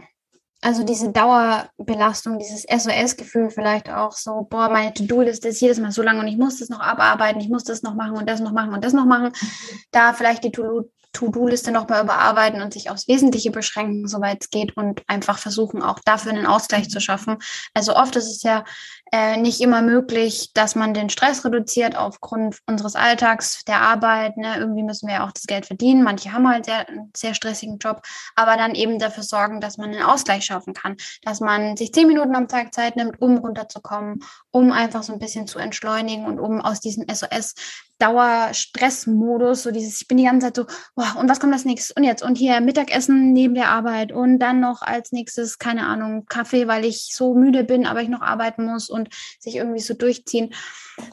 [0.62, 6.02] also diese Dauerbelastung, dieses SOS-Gefühl vielleicht auch so, boah, meine To-Do-Liste ist jedes Mal so
[6.02, 8.52] lang und ich muss das noch abarbeiten, ich muss das noch machen und das noch
[8.52, 9.32] machen und das noch machen.
[9.92, 14.76] Da vielleicht die To-Do To-Do-Liste nochmal überarbeiten und sich aufs Wesentliche beschränken, soweit es geht
[14.76, 17.38] und einfach versuchen, auch dafür einen Ausgleich zu schaffen.
[17.74, 18.64] Also oft ist es ja
[19.12, 24.36] äh, nicht immer möglich, dass man den Stress reduziert aufgrund unseres Alltags, der Arbeit.
[24.36, 24.56] Ne?
[24.58, 26.02] Irgendwie müssen wir ja auch das Geld verdienen.
[26.02, 28.02] Manche haben halt sehr, einen sehr stressigen Job,
[28.34, 32.08] aber dann eben dafür sorgen, dass man einen Ausgleich schaffen kann, dass man sich zehn
[32.08, 34.22] Minuten am Tag Zeit nimmt, um runterzukommen,
[34.56, 37.54] um einfach so ein bisschen zu entschleunigen und um aus diesem SOS
[37.98, 40.64] Dauerstressmodus, so dieses, ich bin die ganze Zeit so,
[40.94, 41.94] boah, und was kommt als nächstes?
[41.94, 46.24] Und jetzt, und hier Mittagessen neben der Arbeit und dann noch als nächstes, keine Ahnung,
[46.26, 49.92] Kaffee, weil ich so müde bin, aber ich noch arbeiten muss und sich irgendwie so
[49.92, 50.54] durchziehen.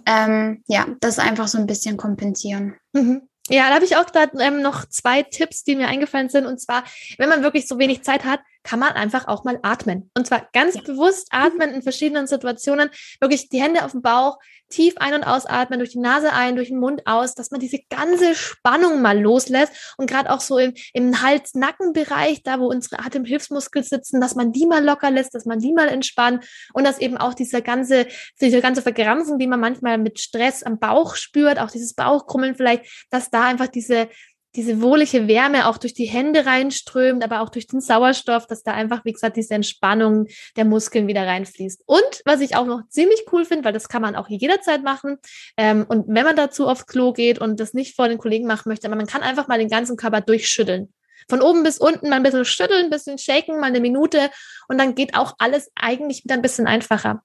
[0.05, 2.77] Ähm, ja, das einfach so ein bisschen kompensieren.
[2.93, 3.27] Mhm.
[3.49, 6.45] Ja, da habe ich auch da ähm, noch zwei Tipps, die mir eingefallen sind.
[6.45, 6.85] Und zwar,
[7.17, 10.09] wenn man wirklich so wenig Zeit hat, kann man einfach auch mal atmen.
[10.15, 10.81] Und zwar ganz ja.
[10.81, 12.89] bewusst atmen in verschiedenen Situationen.
[13.19, 14.37] Wirklich die Hände auf dem Bauch,
[14.69, 17.79] tief ein- und ausatmen, durch die Nase ein, durch den Mund aus, dass man diese
[17.89, 19.95] ganze Spannung mal loslässt.
[19.97, 24.65] Und gerade auch so im, im Hals-Nacken-Bereich, da wo unsere Atemhilfsmuskeln sitzen, dass man die
[24.65, 26.45] mal locker lässt, dass man die mal entspannt.
[26.73, 28.07] Und dass eben auch diese ganze,
[28.41, 33.07] diese ganze Verkrampfung, die man manchmal mit Stress am Bauch spürt, auch dieses Bauchkrummeln vielleicht,
[33.11, 34.09] dass da einfach diese
[34.55, 38.73] diese wohlige Wärme auch durch die Hände reinströmt, aber auch durch den Sauerstoff, dass da
[38.73, 41.83] einfach, wie gesagt, diese Entspannung der Muskeln wieder reinfließt.
[41.85, 45.17] Und was ich auch noch ziemlich cool finde, weil das kann man auch jederzeit machen,
[45.57, 48.69] ähm, und wenn man dazu aufs Klo geht und das nicht vor den Kollegen machen
[48.69, 50.93] möchte, aber man kann einfach mal den ganzen Körper durchschütteln.
[51.29, 54.29] Von oben bis unten mal ein bisschen schütteln, ein bisschen shaken, mal eine Minute
[54.67, 57.23] und dann geht auch alles eigentlich wieder ein bisschen einfacher.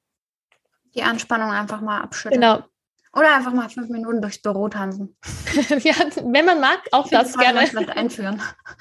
[0.94, 2.40] Die Anspannung einfach mal abschütteln.
[2.40, 2.62] Genau,
[3.18, 5.16] oder einfach mal fünf Minuten durchs Büro tanzen.
[5.68, 7.66] ja, wenn man mag, auch ich das gerne.
[7.66, 8.40] Vielleicht einführen.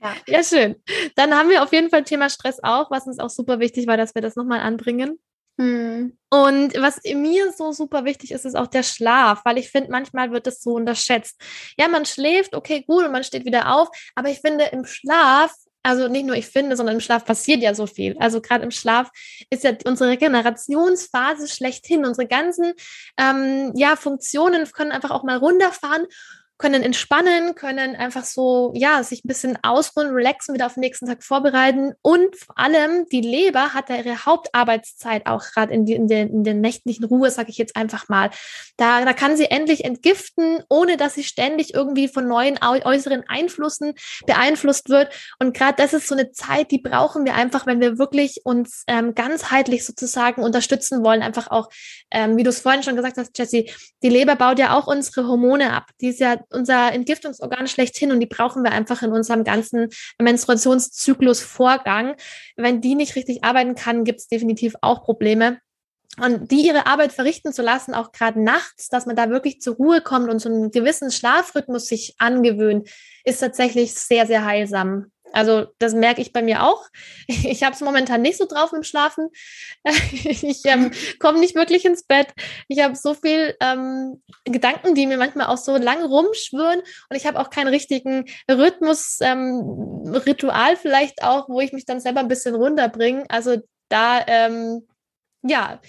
[0.00, 0.14] ja.
[0.26, 0.76] ja, schön.
[1.16, 3.96] Dann haben wir auf jeden Fall Thema Stress auch, was uns auch super wichtig war,
[3.96, 5.18] dass wir das nochmal anbringen.
[5.58, 6.16] Hm.
[6.30, 10.30] Und was mir so super wichtig ist, ist auch der Schlaf, weil ich finde, manchmal
[10.30, 11.38] wird es so unterschätzt.
[11.78, 15.52] Ja, man schläft, okay, gut, und man steht wieder auf, aber ich finde, im Schlaf
[15.82, 18.16] also nicht nur ich finde, sondern im Schlaf passiert ja so viel.
[18.18, 19.10] Also gerade im Schlaf
[19.48, 22.04] ist ja unsere Regenerationsphase schlechthin.
[22.04, 22.74] Unsere ganzen
[23.16, 26.06] ähm, ja, Funktionen können einfach auch mal runterfahren
[26.60, 31.06] können entspannen, können einfach so, ja, sich ein bisschen ausruhen, relaxen, wieder auf den nächsten
[31.06, 31.94] Tag vorbereiten.
[32.02, 36.60] Und vor allem die Leber hat ja ihre Hauptarbeitszeit auch gerade in, in, in den
[36.60, 38.28] nächtlichen Ruhe, sage ich jetzt einfach mal.
[38.76, 43.94] Da, da kann sie endlich entgiften, ohne dass sie ständig irgendwie von neuen äußeren Einflüssen
[44.26, 45.10] beeinflusst wird.
[45.38, 48.84] Und gerade das ist so eine Zeit, die brauchen wir einfach, wenn wir wirklich uns
[48.86, 51.22] ähm, ganzheitlich sozusagen unterstützen wollen.
[51.22, 51.70] Einfach auch,
[52.10, 53.64] ähm, wie du es vorhin schon gesagt hast, Jesse,
[54.02, 55.86] die Leber baut ja auch unsere Hormone ab.
[56.02, 62.16] Die ist ja unser Entgiftungsorgan schlechthin und die brauchen wir einfach in unserem ganzen Menstruationszyklusvorgang.
[62.56, 65.58] Wenn die nicht richtig arbeiten kann, gibt es definitiv auch Probleme.
[66.18, 69.76] Und die ihre Arbeit verrichten zu lassen, auch gerade nachts, dass man da wirklich zur
[69.76, 72.90] Ruhe kommt und so einen gewissen Schlafrhythmus sich angewöhnt,
[73.24, 75.12] ist tatsächlich sehr, sehr heilsam.
[75.32, 76.86] Also das merke ich bei mir auch.
[77.50, 79.28] Ich habe es momentan nicht so drauf dem Schlafen.
[80.22, 82.28] Ich ähm, komme nicht wirklich ins Bett.
[82.68, 87.26] Ich habe so viel ähm, Gedanken, die mir manchmal auch so lang rumschwören und ich
[87.26, 92.28] habe auch keinen richtigen Rhythmus, ähm, Ritual vielleicht auch, wo ich mich dann selber ein
[92.28, 93.24] bisschen runterbringe.
[93.28, 93.56] Also
[93.88, 94.86] da, ähm,
[95.42, 95.80] ja,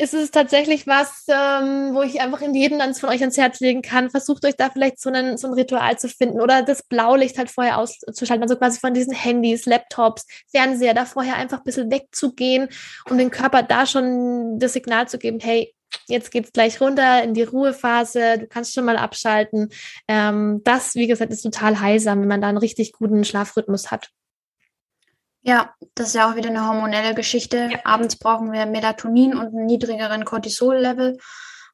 [0.00, 3.60] ist es tatsächlich was, ähm, wo ich einfach in jedem dann von euch ans Herz
[3.60, 4.10] legen kann.
[4.10, 7.50] Versucht euch da vielleicht so, einen, so ein Ritual zu finden oder das Blaulicht halt
[7.50, 12.68] vorher auszuschalten, also quasi von diesen Handys, Laptops, Fernseher, da vorher einfach ein bisschen wegzugehen,
[13.08, 15.74] um dem Körper da schon das Signal zu geben, hey,
[16.06, 19.68] jetzt geht's gleich runter in die Ruhephase, du kannst schon mal abschalten.
[20.08, 24.10] Ähm, das, wie gesagt, ist total heilsam, wenn man da einen richtig guten Schlafrhythmus hat.
[25.42, 27.68] Ja, das ist ja auch wieder eine hormonelle Geschichte.
[27.72, 27.78] Ja.
[27.84, 31.18] Abends brauchen wir Melatonin und einen niedrigeren Cortisol-Level.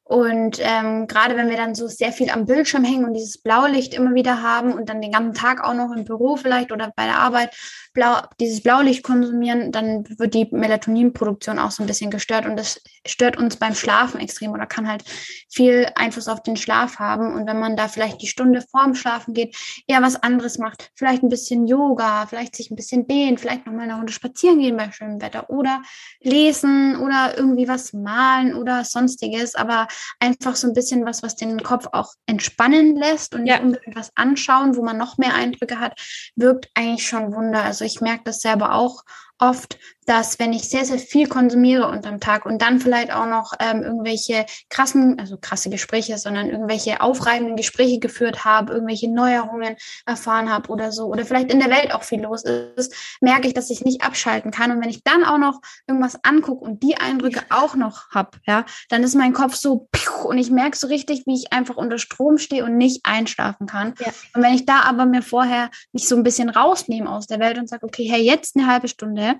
[0.07, 3.93] Und ähm, gerade wenn wir dann so sehr viel am Bildschirm hängen und dieses Blaulicht
[3.93, 7.03] immer wieder haben und dann den ganzen Tag auch noch im Büro vielleicht oder bei
[7.03, 7.53] der Arbeit
[7.93, 12.81] blau, dieses Blaulicht konsumieren, dann wird die Melatoninproduktion auch so ein bisschen gestört und das
[13.05, 15.03] stört uns beim Schlafen extrem oder kann halt
[15.49, 17.33] viel Einfluss auf den Schlaf haben.
[17.33, 21.21] Und wenn man da vielleicht die Stunde vorm Schlafen geht, eher was anderes macht, vielleicht
[21.21, 24.89] ein bisschen Yoga, vielleicht sich ein bisschen dehnen, vielleicht nochmal eine Runde spazieren gehen bei
[24.91, 25.81] schönem Wetter oder
[26.21, 29.87] lesen oder irgendwie was malen oder sonstiges, aber
[30.19, 33.59] einfach so ein bisschen was, was den Kopf auch entspannen lässt und ja.
[33.59, 35.99] unbedingt was anschauen, wo man noch mehr Eindrücke hat,
[36.35, 37.63] wirkt eigentlich schon Wunder.
[37.63, 39.03] Also ich merke das selber auch
[39.39, 39.77] oft,
[40.07, 43.83] dass wenn ich sehr, sehr viel konsumiere unterm Tag und dann vielleicht auch noch ähm,
[43.83, 50.69] irgendwelche krassen, also krasse Gespräche, sondern irgendwelche aufreibenden Gespräche geführt habe, irgendwelche Neuerungen erfahren habe
[50.69, 53.83] oder so, oder vielleicht in der Welt auch viel los ist, merke ich, dass ich
[53.83, 54.71] nicht abschalten kann.
[54.71, 58.65] Und wenn ich dann auch noch irgendwas angucke und die Eindrücke auch noch habe, ja,
[58.87, 59.89] dann ist mein Kopf so
[60.23, 63.93] und ich merke so richtig, wie ich einfach unter Strom stehe und nicht einschlafen kann.
[63.99, 64.13] Ja.
[64.33, 67.57] Und wenn ich da aber mir vorher mich so ein bisschen rausnehme aus der Welt
[67.57, 69.35] und sage, okay, hey, jetzt eine halbe Stunde,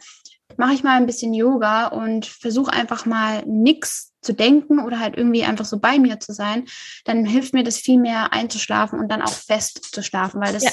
[0.55, 5.17] mache ich mal ein bisschen Yoga und versuche einfach mal nichts zu denken oder halt
[5.17, 6.65] irgendwie einfach so bei mir zu sein,
[7.05, 10.63] dann hilft mir das viel mehr einzuschlafen und dann auch fest zu schlafen, weil das
[10.63, 10.71] ja.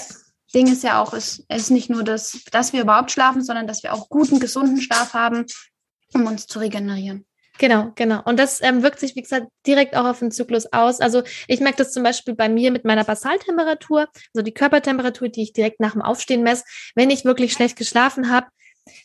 [0.54, 3.82] Ding ist ja auch, es ist nicht nur das, dass wir überhaupt schlafen, sondern dass
[3.82, 5.46] wir auch guten, gesunden Schlaf haben,
[6.12, 7.26] um uns zu regenerieren.
[7.58, 8.20] Genau, genau.
[8.24, 11.00] Und das ähm, wirkt sich, wie gesagt, direkt auch auf den Zyklus aus.
[11.00, 15.42] Also ich merke das zum Beispiel bei mir mit meiner Basaltemperatur, also die Körpertemperatur, die
[15.42, 16.64] ich direkt nach dem Aufstehen messe.
[16.96, 18.48] Wenn ich wirklich schlecht geschlafen habe,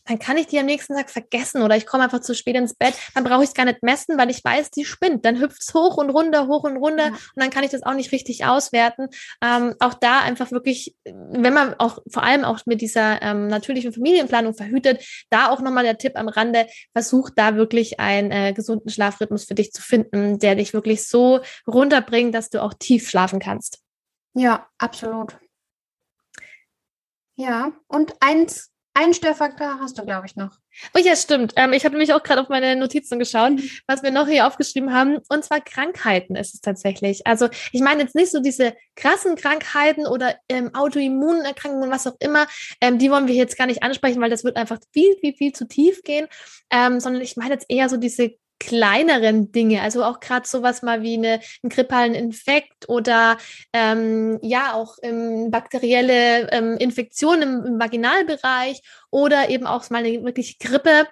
[0.05, 2.73] dann kann ich die am nächsten Tag vergessen oder ich komme einfach zu spät ins
[2.73, 5.25] Bett, dann brauche ich es gar nicht messen, weil ich weiß, die spinnt.
[5.25, 7.11] Dann hüpft es hoch und runter, hoch und runter ja.
[7.11, 9.07] und dann kann ich das auch nicht richtig auswerten.
[9.41, 13.93] Ähm, auch da einfach wirklich, wenn man auch vor allem auch mit dieser ähm, natürlichen
[13.93, 18.89] Familienplanung verhütet, da auch nochmal der Tipp am Rande, versuch da wirklich einen äh, gesunden
[18.89, 23.39] Schlafrhythmus für dich zu finden, der dich wirklich so runterbringt, dass du auch tief schlafen
[23.39, 23.79] kannst.
[24.33, 25.37] Ja, absolut.
[27.35, 30.57] Ja, und eins einen Störfaktor hast du, glaube ich, noch.
[30.93, 31.53] Oh ja, stimmt.
[31.55, 33.69] Ähm, ich habe nämlich auch gerade auf meine Notizen geschaut, mhm.
[33.87, 35.19] was wir noch hier aufgeschrieben haben.
[35.29, 37.25] Und zwar Krankheiten ist es tatsächlich.
[37.25, 42.47] Also ich meine jetzt nicht so diese krassen Krankheiten oder ähm, Autoimmunerkrankungen, was auch immer.
[42.81, 45.53] Ähm, die wollen wir jetzt gar nicht ansprechen, weil das wird einfach viel, viel, viel
[45.53, 46.27] zu tief gehen.
[46.69, 51.01] Ähm, sondern ich meine jetzt eher so diese kleineren Dinge, also auch gerade sowas mal
[51.01, 53.37] wie eine, einen grippalen Infekt oder
[53.73, 60.23] ähm, ja auch ähm, bakterielle ähm, Infektionen im, im Vaginalbereich oder eben auch mal eine
[60.23, 61.07] wirklich Grippe.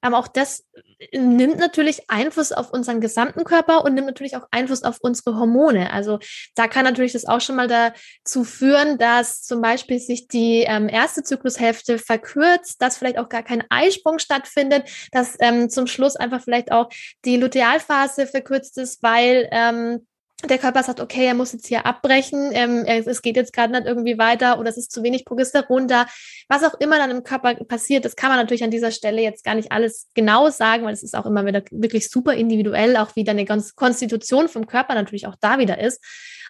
[0.00, 0.64] Aber auch das
[1.12, 5.92] nimmt natürlich Einfluss auf unseren gesamten Körper und nimmt natürlich auch Einfluss auf unsere Hormone.
[5.92, 6.18] Also
[6.54, 10.88] da kann natürlich das auch schon mal dazu führen, dass zum Beispiel sich die ähm,
[10.88, 16.42] erste Zyklushälfte verkürzt, dass vielleicht auch gar kein Eisprung stattfindet, dass ähm, zum Schluss einfach
[16.42, 16.88] vielleicht auch
[17.24, 20.06] die Lutealphase verkürzt ist, weil ähm,
[20.48, 23.86] der Körper sagt, okay, er muss jetzt hier abbrechen, ähm, es geht jetzt gerade nicht
[23.86, 26.06] irgendwie weiter oder es ist zu wenig Progesteron da.
[26.48, 29.44] Was auch immer dann im Körper passiert, das kann man natürlich an dieser Stelle jetzt
[29.44, 33.14] gar nicht alles genau sagen, weil es ist auch immer wieder wirklich super individuell, auch
[33.16, 36.00] wie deine ganze Konstitution vom Körper natürlich auch da wieder ist.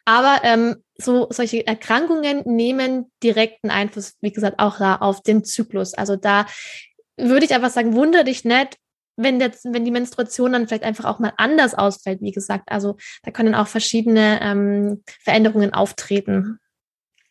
[0.05, 5.94] Aber ähm, so solche Erkrankungen nehmen direkten Einfluss, wie gesagt, auch da auf den Zyklus.
[5.94, 6.46] Also da
[7.16, 8.78] würde ich einfach sagen, wunder dich nicht,
[9.16, 12.70] wenn, der, wenn die Menstruation dann vielleicht einfach auch mal anders ausfällt, wie gesagt.
[12.70, 16.59] Also da können auch verschiedene ähm, Veränderungen auftreten.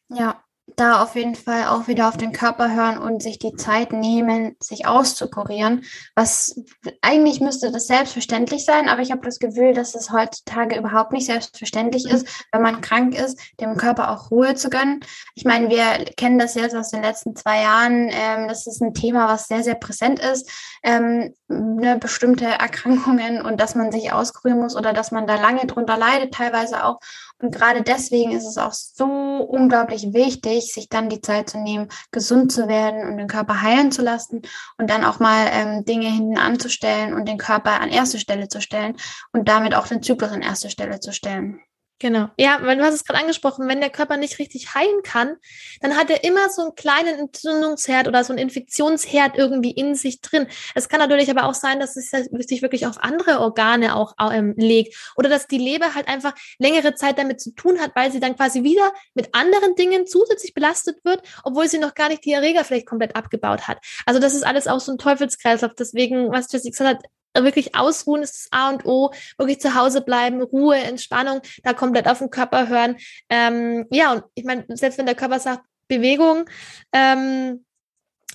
[0.10, 0.44] Ja,
[0.76, 4.56] da auf jeden Fall auch wieder auf den Körper hören und sich die Zeit nehmen,
[4.60, 5.84] sich auszukurieren.
[6.16, 6.60] Was
[7.02, 11.26] eigentlich müsste das selbstverständlich sein, aber ich habe das Gefühl, dass es heutzutage überhaupt nicht
[11.26, 15.00] selbstverständlich ist, wenn man krank ist, dem Körper auch Ruhe zu gönnen.
[15.36, 18.10] Ich meine, wir kennen das jetzt aus den letzten zwei Jahren.
[18.12, 20.50] Ähm, das ist ein Thema, was sehr, sehr präsent ist.
[20.84, 25.66] Ähm, ne, bestimmte Erkrankungen und dass man sich auskurieren muss oder dass man da lange
[25.66, 27.00] drunter leidet, teilweise auch.
[27.42, 31.88] Und gerade deswegen ist es auch so unglaublich wichtig, sich dann die Zeit zu nehmen,
[32.12, 34.42] gesund zu werden und den Körper heilen zu lassen
[34.78, 38.62] und dann auch mal ähm, Dinge hinten anzustellen und den Körper an erste Stelle zu
[38.62, 38.96] stellen
[39.34, 41.62] und damit auch den Zyklus an erste Stelle zu stellen.
[42.02, 42.30] Genau.
[42.36, 45.36] Ja, weil du hast es gerade angesprochen, wenn der Körper nicht richtig heilen kann,
[45.82, 50.20] dann hat er immer so einen kleinen Entzündungsherd oder so einen Infektionsherd irgendwie in sich
[50.20, 50.48] drin.
[50.74, 54.56] Es kann natürlich aber auch sein, dass es sich wirklich auf andere Organe auch ähm,
[54.58, 58.20] legt oder dass die Leber halt einfach längere Zeit damit zu tun hat, weil sie
[58.20, 62.32] dann quasi wieder mit anderen Dingen zusätzlich belastet wird, obwohl sie noch gar nicht die
[62.32, 63.78] Erreger vielleicht komplett abgebaut hat.
[64.08, 65.76] Also das ist alles auch so ein Teufelskreislauf.
[65.78, 70.02] Deswegen, was Jessie gesagt hat, wirklich ausruhen ist das A und O, wirklich zu Hause
[70.02, 72.98] bleiben, Ruhe, Entspannung, da komplett auf den Körper hören.
[73.30, 76.46] Ähm, ja, und ich meine, selbst wenn der Körper sagt, Bewegung,
[76.94, 77.66] ähm,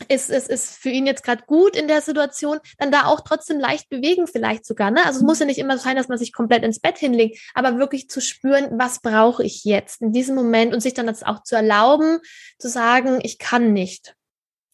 [0.08, 3.58] ist, ist, ist für ihn jetzt gerade gut in der Situation, dann da auch trotzdem
[3.58, 4.90] leicht bewegen vielleicht sogar.
[4.90, 5.04] Ne?
[5.04, 7.78] Also es muss ja nicht immer sein, dass man sich komplett ins Bett hinlegt, aber
[7.78, 11.42] wirklich zu spüren, was brauche ich jetzt in diesem Moment und sich dann das auch
[11.42, 12.18] zu erlauben,
[12.58, 14.14] zu sagen, ich kann nicht.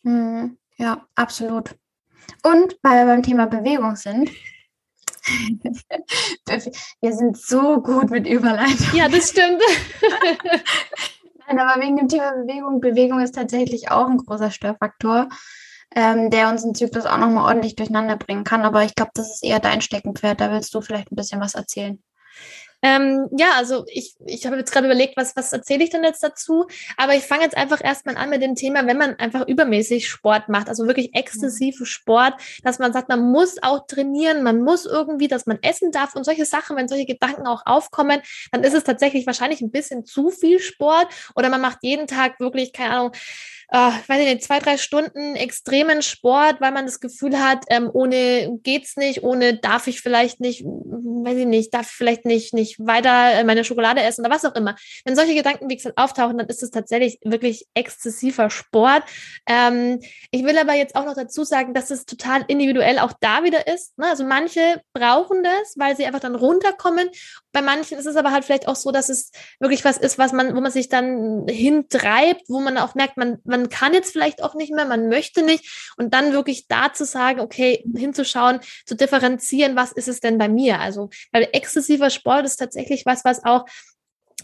[0.04, 1.76] Hm, ja, absolut.
[2.42, 4.30] Und weil wir beim Thema Bewegung sind,
[7.00, 8.94] wir sind so gut mit Überleitung.
[8.94, 9.62] Ja, das stimmt.
[11.46, 15.28] Nein, aber wegen dem Thema Bewegung, Bewegung ist tatsächlich auch ein großer Störfaktor,
[15.94, 18.62] ähm, der unseren Zyklus auch nochmal ordentlich durcheinander bringen kann.
[18.62, 20.40] Aber ich glaube, das ist eher dein Steckenpferd.
[20.40, 22.02] Da willst du vielleicht ein bisschen was erzählen.
[22.82, 26.22] Ähm, ja, also ich, ich habe jetzt gerade überlegt, was, was erzähle ich denn jetzt
[26.22, 26.66] dazu?
[26.96, 30.48] Aber ich fange jetzt einfach erstmal an mit dem Thema, wenn man einfach übermäßig Sport
[30.48, 35.28] macht, also wirklich exzessive Sport, dass man sagt, man muss auch trainieren, man muss irgendwie,
[35.28, 38.82] dass man essen darf und solche Sachen, wenn solche Gedanken auch aufkommen, dann ist es
[38.82, 43.12] tatsächlich wahrscheinlich ein bisschen zu viel Sport oder man macht jeden Tag wirklich, keine Ahnung,
[43.72, 47.88] äh, weiß ich nicht, zwei, drei Stunden extremen Sport, weil man das Gefühl hat, ähm,
[47.90, 52.52] ohne geht's nicht, ohne darf ich vielleicht nicht, weiß ich nicht, darf ich vielleicht nicht,
[52.52, 54.76] nicht weiter äh, meine Schokolade essen oder was auch immer.
[55.06, 59.04] Wenn solche Gedanken, wie gesagt, auftauchen, dann ist es tatsächlich wirklich exzessiver Sport.
[59.48, 63.42] Ähm, ich will aber jetzt auch noch dazu sagen, dass es total individuell auch da
[63.42, 63.96] wieder ist.
[63.96, 64.04] Ne?
[64.06, 67.08] Also manche brauchen das, weil sie einfach dann runterkommen.
[67.52, 69.30] Bei manchen ist es aber halt vielleicht auch so, dass es
[69.60, 73.38] wirklich was ist, was man, wo man sich dann hintreibt, wo man auch merkt, man,
[73.44, 75.92] man man kann jetzt vielleicht auch nicht mehr, man möchte nicht.
[75.96, 80.48] Und dann wirklich da zu sagen, okay, hinzuschauen, zu differenzieren, was ist es denn bei
[80.48, 80.80] mir?
[80.80, 83.66] Also, weil exzessiver Sport ist tatsächlich was, was auch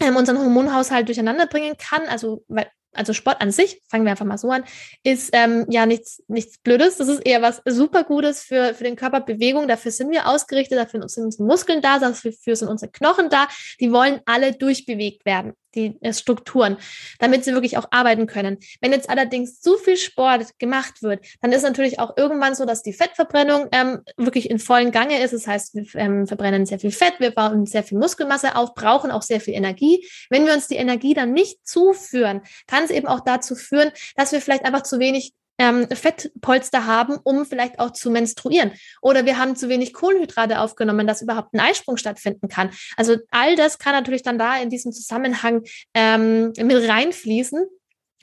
[0.00, 2.02] ähm, unseren Hormonhaushalt durcheinander bringen kann.
[2.08, 4.64] Also, weil also Sport an sich, fangen wir einfach mal so an,
[5.02, 6.96] ist ähm, ja nichts, nichts Blödes.
[6.96, 9.20] Das ist eher was super Gutes für, für den Körper.
[9.20, 13.46] Bewegung, dafür sind wir ausgerichtet, dafür sind unsere Muskeln da, dafür sind unsere Knochen da.
[13.78, 16.76] Die wollen alle durchbewegt werden die äh, Strukturen,
[17.18, 18.58] damit sie wirklich auch arbeiten können.
[18.80, 22.82] Wenn jetzt allerdings zu viel Sport gemacht wird, dann ist natürlich auch irgendwann so, dass
[22.82, 25.32] die Fettverbrennung ähm, wirklich in vollen Gange ist.
[25.32, 29.10] Das heißt, wir ähm, verbrennen sehr viel Fett, wir bauen sehr viel Muskelmasse auf, brauchen
[29.10, 30.06] auch sehr viel Energie.
[30.30, 34.32] Wenn wir uns die Energie dann nicht zuführen, kann es eben auch dazu führen, dass
[34.32, 38.72] wir vielleicht einfach zu wenig ähm, Fettpolster haben, um vielleicht auch zu menstruieren.
[39.02, 42.70] Oder wir haben zu wenig Kohlenhydrate aufgenommen, dass überhaupt ein Eisprung stattfinden kann.
[42.96, 45.62] Also all das kann natürlich dann da in diesem Zusammenhang
[45.94, 47.66] ähm, mit reinfließen.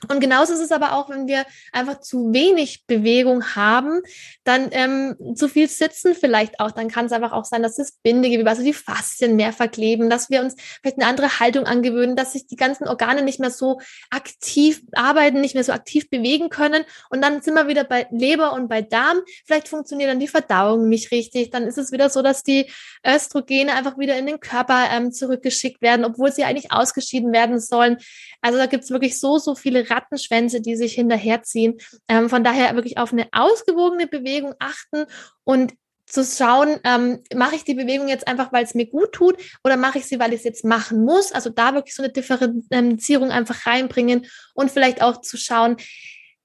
[0.08, 4.02] Und genauso ist es aber auch, wenn wir einfach zu wenig Bewegung haben,
[4.44, 6.70] dann ähm, zu viel sitzen vielleicht auch.
[6.70, 10.30] Dann kann es einfach auch sein, dass das Bindegewebe, also die Faszien mehr verkleben, dass
[10.30, 13.80] wir uns vielleicht eine andere Haltung angewöhnen, dass sich die ganzen Organe nicht mehr so
[14.10, 16.84] aktiv arbeiten, nicht mehr so aktiv bewegen können.
[17.10, 19.18] Und dann sind wir wieder bei Leber und bei Darm.
[19.46, 21.50] Vielleicht funktioniert dann die Verdauung nicht richtig.
[21.50, 22.70] Dann ist es wieder so, dass die
[23.06, 27.98] Östrogene einfach wieder in den Körper ähm, zurückgeschickt werden, obwohl sie eigentlich ausgeschieden werden sollen.
[28.40, 31.78] Also da gibt es wirklich so, so viele Rattenschwänze, die sich hinterherziehen.
[32.08, 35.06] Ähm, von daher wirklich auf eine ausgewogene Bewegung achten
[35.44, 35.74] und
[36.06, 39.76] zu schauen, ähm, mache ich die Bewegung jetzt einfach, weil es mir gut tut oder
[39.76, 41.32] mache ich sie, weil ich es jetzt machen muss.
[41.32, 45.76] Also da wirklich so eine Differenzierung einfach reinbringen und vielleicht auch zu schauen,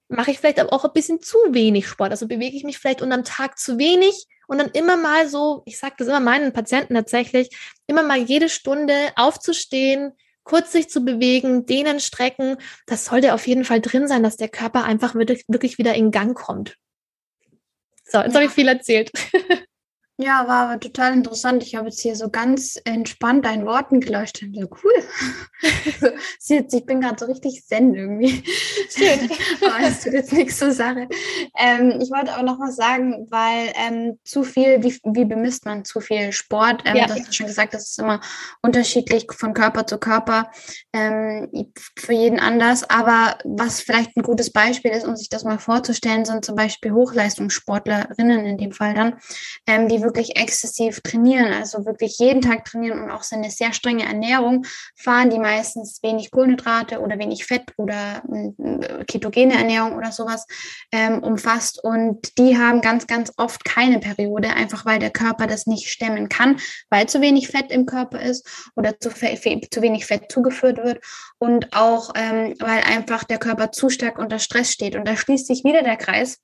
[0.08, 2.12] mache ich vielleicht auch ein bisschen zu wenig Sport.
[2.12, 5.78] Also bewege ich mich vielleicht unterm Tag zu wenig und dann immer mal so, ich
[5.78, 7.56] sage das immer meinen Patienten tatsächlich,
[7.88, 10.12] immer mal jede Stunde aufzustehen,
[10.44, 14.50] kurz sich zu bewegen, dehnen, strecken, das sollte auf jeden Fall drin sein, dass der
[14.50, 16.78] Körper einfach wirklich, wirklich wieder in Gang kommt.
[18.04, 18.36] So, jetzt ja.
[18.36, 19.12] habe ich viel erzählt.
[20.24, 21.64] Ja, war aber total interessant.
[21.64, 24.44] Ich habe jetzt hier so ganz entspannt deinen Worten gelauscht.
[24.54, 24.94] So cool.
[26.40, 28.44] so, ich bin gerade so richtig zen irgendwie.
[28.90, 29.30] Schön.
[29.68, 31.08] aber es tut jetzt nichts zur Sache.
[31.58, 35.86] Ähm, ich wollte aber noch was sagen, weil ähm, zu viel, wie, wie bemisst man
[35.86, 36.84] zu viel Sport?
[36.86, 37.08] Ähm, ja.
[37.08, 38.20] Du hast schon gesagt, das ist immer
[38.62, 40.52] unterschiedlich von Körper zu Körper,
[40.94, 41.48] ähm,
[41.98, 42.88] für jeden anders.
[42.90, 46.92] Aber was vielleicht ein gutes Beispiel ist, um sich das mal vorzustellen, sind zum Beispiel
[46.92, 49.18] Hochleistungssportlerinnen in dem Fall dann,
[49.66, 53.50] ähm, die wirklich wirklich exzessiv trainieren, also wirklich jeden Tag trainieren und auch so eine
[53.50, 59.96] sehr strenge Ernährung fahren, die meistens wenig Kohlenhydrate oder wenig Fett oder äh, ketogene Ernährung
[59.96, 60.46] oder sowas
[60.92, 61.82] ähm, umfasst.
[61.84, 66.28] Und die haben ganz, ganz oft keine Periode, einfach weil der Körper das nicht stemmen
[66.30, 66.58] kann,
[66.90, 71.04] weil zu wenig Fett im Körper ist oder zu, zu wenig Fett zugeführt wird
[71.40, 74.96] und auch ähm, weil einfach der Körper zu stark unter Stress steht.
[74.96, 76.38] Und da schließt sich wieder der Kreis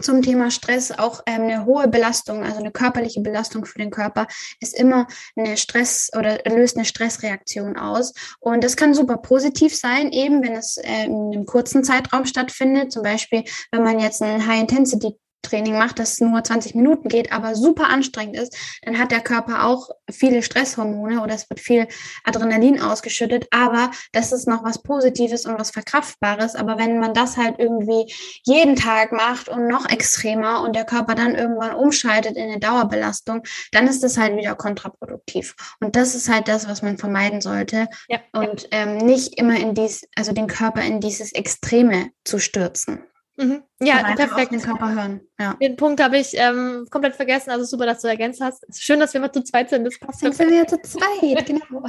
[0.00, 4.26] zum Thema Stress auch ähm, eine hohe Belastung, also eine körperliche Belastung für den Körper,
[4.60, 8.12] ist immer eine Stress oder löst eine Stressreaktion aus.
[8.40, 12.92] Und das kann super positiv sein, eben wenn es äh, in einem kurzen Zeitraum stattfindet.
[12.92, 17.54] Zum Beispiel, wenn man jetzt ein High-Intensity Training macht, das nur 20 Minuten geht, aber
[17.54, 21.86] super anstrengend ist, dann hat der Körper auch viele Stresshormone oder es wird viel
[22.24, 26.54] Adrenalin ausgeschüttet, aber das ist noch was Positives und was Verkraftbares.
[26.54, 28.12] Aber wenn man das halt irgendwie
[28.44, 33.42] jeden Tag macht und noch extremer und der Körper dann irgendwann umschaltet in eine Dauerbelastung,
[33.72, 35.54] dann ist das halt wieder kontraproduktiv.
[35.80, 38.68] Und das ist halt das, was man vermeiden sollte ja, und ja.
[38.72, 43.04] Ähm, nicht immer in dies, also den Körper in dieses Extreme zu stürzen.
[43.42, 43.62] Mhm.
[43.80, 44.52] Ja, perfekt.
[44.52, 45.20] Den Körper hören.
[45.38, 45.54] Ja.
[45.60, 47.50] Den Punkt habe ich ähm, komplett vergessen.
[47.50, 48.64] Also super, dass du ergänzt hast.
[48.80, 49.84] Schön, dass wir mal zu zweit sind.
[49.84, 50.20] Das passt.
[50.20, 51.84] Sind wir zu zweit, genau.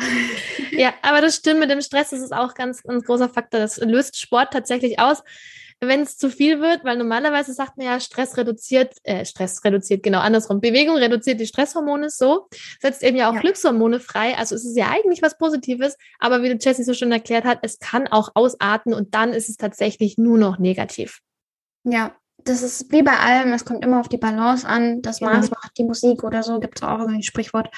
[0.72, 2.10] ja, aber das stimmt mit dem Stress.
[2.10, 3.60] Das ist auch ganz, ganz großer Faktor.
[3.60, 5.24] Das löst Sport tatsächlich aus,
[5.80, 10.04] wenn es zu viel wird, weil normalerweise sagt man ja, Stress reduziert, äh, Stress reduziert,
[10.04, 10.62] genau andersrum.
[10.62, 12.48] Bewegung reduziert die Stresshormone so,
[12.82, 13.42] setzt eben ja auch ja.
[13.42, 14.38] Glückshormone frei.
[14.38, 17.60] Also es ist ja eigentlich was Positives, aber wie du Jessie so schön erklärt hat,
[17.62, 21.20] es kann auch ausarten und dann ist es tatsächlich nur noch negativ.
[21.84, 22.16] Ja,
[22.46, 25.02] das ist wie bei allem, es kommt immer auf die Balance an.
[25.02, 27.70] Das Maß macht die Musik oder so, gibt es auch irgendwie ein Sprichwort.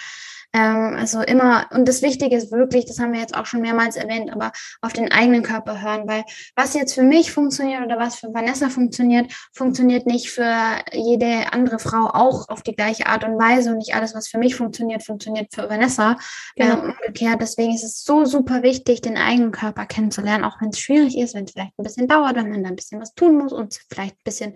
[0.55, 3.97] Ähm, also immer, und das Wichtige ist wirklich, das haben wir jetzt auch schon mehrmals
[3.97, 6.23] erwähnt, aber auf den eigenen Körper hören, weil
[6.55, 10.55] was jetzt für mich funktioniert oder was für Vanessa funktioniert, funktioniert nicht für
[10.93, 14.37] jede andere Frau auch auf die gleiche Art und Weise und nicht alles, was für
[14.37, 16.15] mich funktioniert, funktioniert für Vanessa.
[16.55, 16.75] Genau.
[16.75, 20.79] Ähm, umgekehrt, deswegen ist es so super wichtig, den eigenen Körper kennenzulernen, auch wenn es
[20.79, 23.37] schwierig ist, wenn es vielleicht ein bisschen dauert, wenn man da ein bisschen was tun
[23.37, 24.53] muss und vielleicht ein bisschen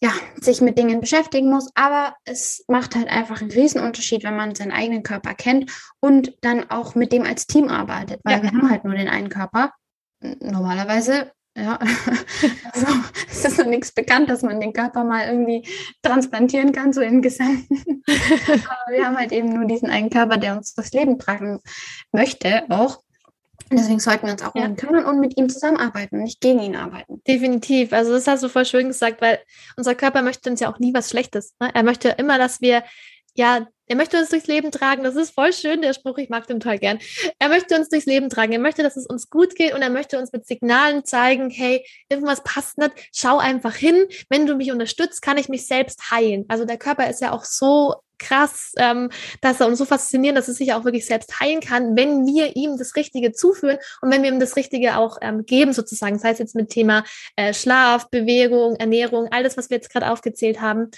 [0.00, 1.70] ja, sich mit Dingen beschäftigen muss.
[1.74, 5.70] Aber es macht halt einfach einen Riesenunterschied, wenn man seinen eigenen Körper kennt
[6.00, 8.42] und dann auch mit dem als Team arbeitet, weil ja.
[8.42, 9.72] wir haben halt nur den einen Körper.
[10.20, 11.78] Normalerweise, ja,
[12.72, 12.86] also
[13.30, 15.66] es ist noch nichts bekannt, dass man den Körper mal irgendwie
[16.02, 18.02] transplantieren kann, so im Gesamten.
[18.06, 21.60] Aber wir haben halt eben nur diesen einen Körper, der uns das Leben tragen
[22.12, 23.00] möchte auch.
[23.70, 26.76] Deswegen sollten wir uns auch um ihn kümmern und mit ihm zusammenarbeiten, nicht gegen ihn
[26.76, 27.20] arbeiten.
[27.26, 27.92] Definitiv.
[27.92, 29.40] Also das hast du voll schön gesagt, weil
[29.76, 31.54] unser Körper möchte uns ja auch nie was Schlechtes.
[31.60, 31.70] Ne?
[31.74, 32.84] Er möchte immer, dass wir,
[33.34, 35.04] ja, er möchte uns durchs Leben tragen.
[35.04, 36.98] Das ist voll schön, der Spruch, ich mag den total gern.
[37.38, 38.52] Er möchte uns durchs Leben tragen.
[38.52, 41.84] Er möchte, dass es uns gut geht und er möchte uns mit Signalen zeigen, hey,
[42.08, 44.06] irgendwas passt nicht, schau einfach hin.
[44.28, 46.44] Wenn du mich unterstützt, kann ich mich selbst heilen.
[46.48, 49.10] Also der Körper ist ja auch so krass, ähm,
[49.40, 52.56] dass er uns so fasziniert, dass er sich auch wirklich selbst heilen kann, wenn wir
[52.56, 56.14] ihm das Richtige zuführen und wenn wir ihm das Richtige auch ähm, geben, sozusagen.
[56.14, 57.04] Das heißt jetzt mit Thema
[57.36, 60.90] äh, Schlaf, Bewegung, Ernährung, alles, was wir jetzt gerade aufgezählt haben.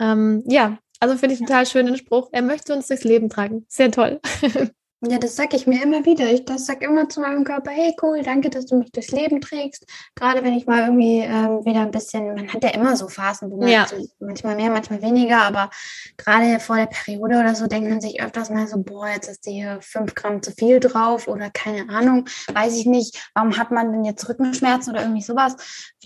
[0.00, 2.28] Ähm, ja, also finde ich total schönen Spruch.
[2.32, 3.66] Er möchte uns durchs Leben tragen.
[3.68, 4.20] Sehr toll.
[5.06, 6.30] Ja, das sage ich mir immer wieder.
[6.30, 9.40] Ich das sage immer zu meinem Körper, hey cool, danke, dass du mich durchs Leben
[9.40, 9.84] trägst.
[10.14, 13.50] Gerade wenn ich mal irgendwie ähm, wieder ein bisschen, man hat ja immer so Phasen,
[13.50, 13.86] wo man ja.
[13.86, 15.70] so, manchmal mehr, manchmal weniger, aber
[16.16, 19.44] gerade vor der Periode oder so denkt man sich öfters mal so, boah, jetzt ist
[19.44, 23.92] hier fünf Gramm zu viel drauf oder keine Ahnung, weiß ich nicht, warum hat man
[23.92, 25.56] denn jetzt Rückenschmerzen oder irgendwie sowas?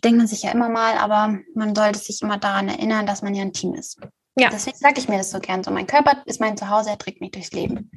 [0.03, 3.35] Denkt man sich ja immer mal, aber man sollte sich immer daran erinnern, dass man
[3.35, 4.01] ja ein Team ist.
[4.39, 4.51] Ja.
[4.51, 5.71] Deswegen sage ich mir das so gern so.
[5.71, 7.91] Mein Körper ist mein Zuhause, er trägt mich durchs Leben.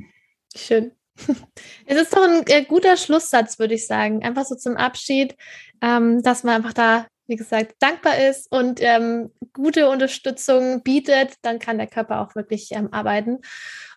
[0.56, 0.92] Schön.
[1.86, 4.24] Es ist doch ein äh, guter Schlusssatz, würde ich sagen.
[4.24, 5.36] Einfach so zum Abschied,
[5.82, 11.60] ähm, dass man einfach da, wie gesagt, dankbar ist und ähm, gute Unterstützung bietet, dann
[11.60, 13.40] kann der Körper auch wirklich ähm, arbeiten.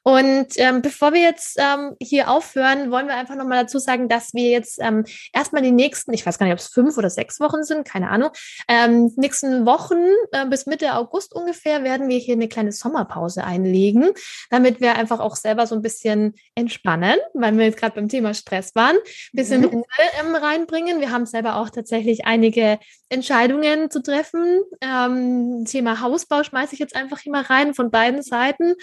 [0.05, 4.35] Und ähm, bevor wir jetzt ähm, hier aufhören, wollen wir einfach nochmal dazu sagen, dass
[4.35, 7.41] wir jetzt ähm, erstmal die nächsten, ich weiß gar nicht, ob es fünf oder sechs
[7.41, 8.31] Wochen sind, keine Ahnung,
[8.69, 9.97] ähm, nächsten Wochen
[10.33, 14.11] äh, bis Mitte August ungefähr werden wir hier eine kleine Sommerpause einlegen,
[14.51, 18.35] damit wir einfach auch selber so ein bisschen entspannen, weil wir jetzt gerade beim Thema
[18.35, 19.03] Stress waren, ein
[19.33, 19.69] bisschen mhm.
[19.69, 19.85] Ruhe
[20.21, 21.01] ähm, reinbringen.
[21.01, 22.79] Wir haben selber auch tatsächlich einige
[23.09, 24.61] Entscheidungen zu treffen.
[24.83, 28.75] Ähm, Thema Hausbau schmeiße ich jetzt einfach hier mal rein von beiden Seiten.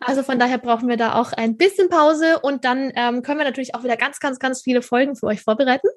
[0.00, 3.44] Also von daher brauchen wir da auch ein bisschen Pause und dann ähm, können wir
[3.44, 5.88] natürlich auch wieder ganz, ganz, ganz viele Folgen für euch vorbereiten.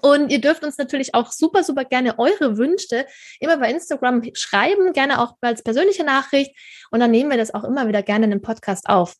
[0.00, 3.06] Und ihr dürft uns natürlich auch super, super gerne eure Wünsche
[3.40, 6.56] immer bei Instagram schreiben, gerne auch als persönliche Nachricht.
[6.90, 9.14] Und dann nehmen wir das auch immer wieder gerne in den Podcast auf.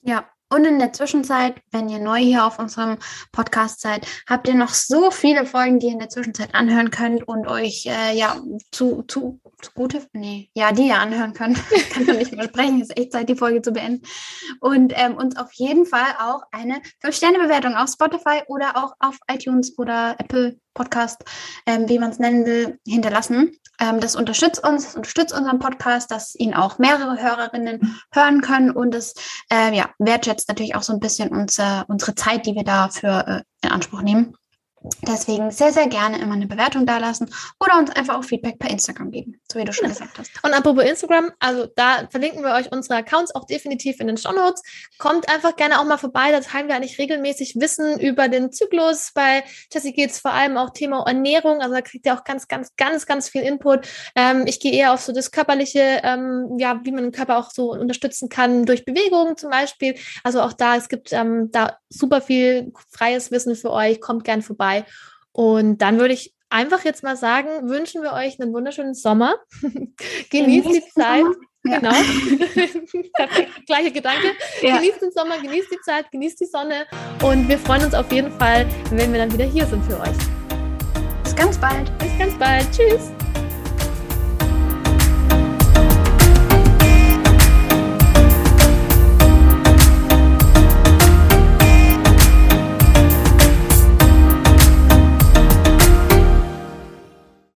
[0.00, 2.98] Ja, Und in der Zwischenzeit, wenn ihr neu hier auf unserem
[3.32, 7.26] Podcast seid, habt ihr noch so viele Folgen, die ihr in der Zwischenzeit anhören könnt
[7.26, 8.38] und euch äh, ja
[8.70, 11.58] zu, zu, zu gute, nee, ja, die ihr anhören könnt.
[11.90, 14.06] Kann man nicht mehr sprechen, ist echt Zeit, die Folge zu beenden.
[14.60, 19.78] Und ähm, uns auf jeden Fall auch eine 5-Sterne-Bewertung auf Spotify oder auch auf iTunes
[19.78, 21.24] oder Apple Podcast,
[21.66, 23.52] ähm, wie man es nennen will, hinterlassen.
[23.82, 28.70] Ähm, das unterstützt uns, das unterstützt unseren Podcast, dass ihn auch mehrere Hörerinnen hören können
[28.70, 29.14] und es
[29.52, 33.42] äh, ja, wertschätzt natürlich auch so ein bisschen unser, unsere Zeit, die wir dafür äh,
[33.66, 34.36] in Anspruch nehmen.
[35.06, 39.12] Deswegen sehr, sehr gerne immer eine Bewertung dalassen oder uns einfach auch Feedback per Instagram
[39.12, 39.98] geben, so wie du schon genau.
[39.98, 40.30] gesagt hast.
[40.42, 44.32] Und apropos Instagram, also da verlinken wir euch unsere Accounts auch definitiv in den Show
[44.32, 44.62] Notes.
[44.98, 49.12] Kommt einfach gerne auch mal vorbei, da teilen wir eigentlich regelmäßig Wissen über den Zyklus.
[49.14, 52.48] Bei Jessie geht es vor allem auch Thema Ernährung, also da kriegt ihr auch ganz,
[52.48, 53.86] ganz, ganz, ganz viel Input.
[54.16, 57.50] Ähm, ich gehe eher auf so das Körperliche, ähm, ja, wie man den Körper auch
[57.50, 59.94] so unterstützen kann durch Bewegung zum Beispiel.
[60.24, 64.00] Also auch da, es gibt ähm, da super viel freies Wissen für euch.
[64.00, 64.84] Kommt gern vorbei vorbei.
[65.32, 69.36] Und dann würde ich einfach jetzt mal sagen, wünschen wir euch einen wunderschönen Sommer.
[70.30, 71.24] Genießt die Zeit.
[71.64, 71.78] Ja.
[71.78, 71.92] Genau.
[73.66, 74.32] Gleiche Gedanke.
[74.62, 74.78] Ja.
[74.78, 76.86] Genießt den Sommer, genießt die Zeit, genießt die Sonne
[77.22, 80.16] und wir freuen uns auf jeden Fall, wenn wir dann wieder hier sind für euch.
[81.22, 81.96] Bis ganz bald.
[81.98, 82.66] Bis ganz bald.
[82.72, 83.12] Tschüss.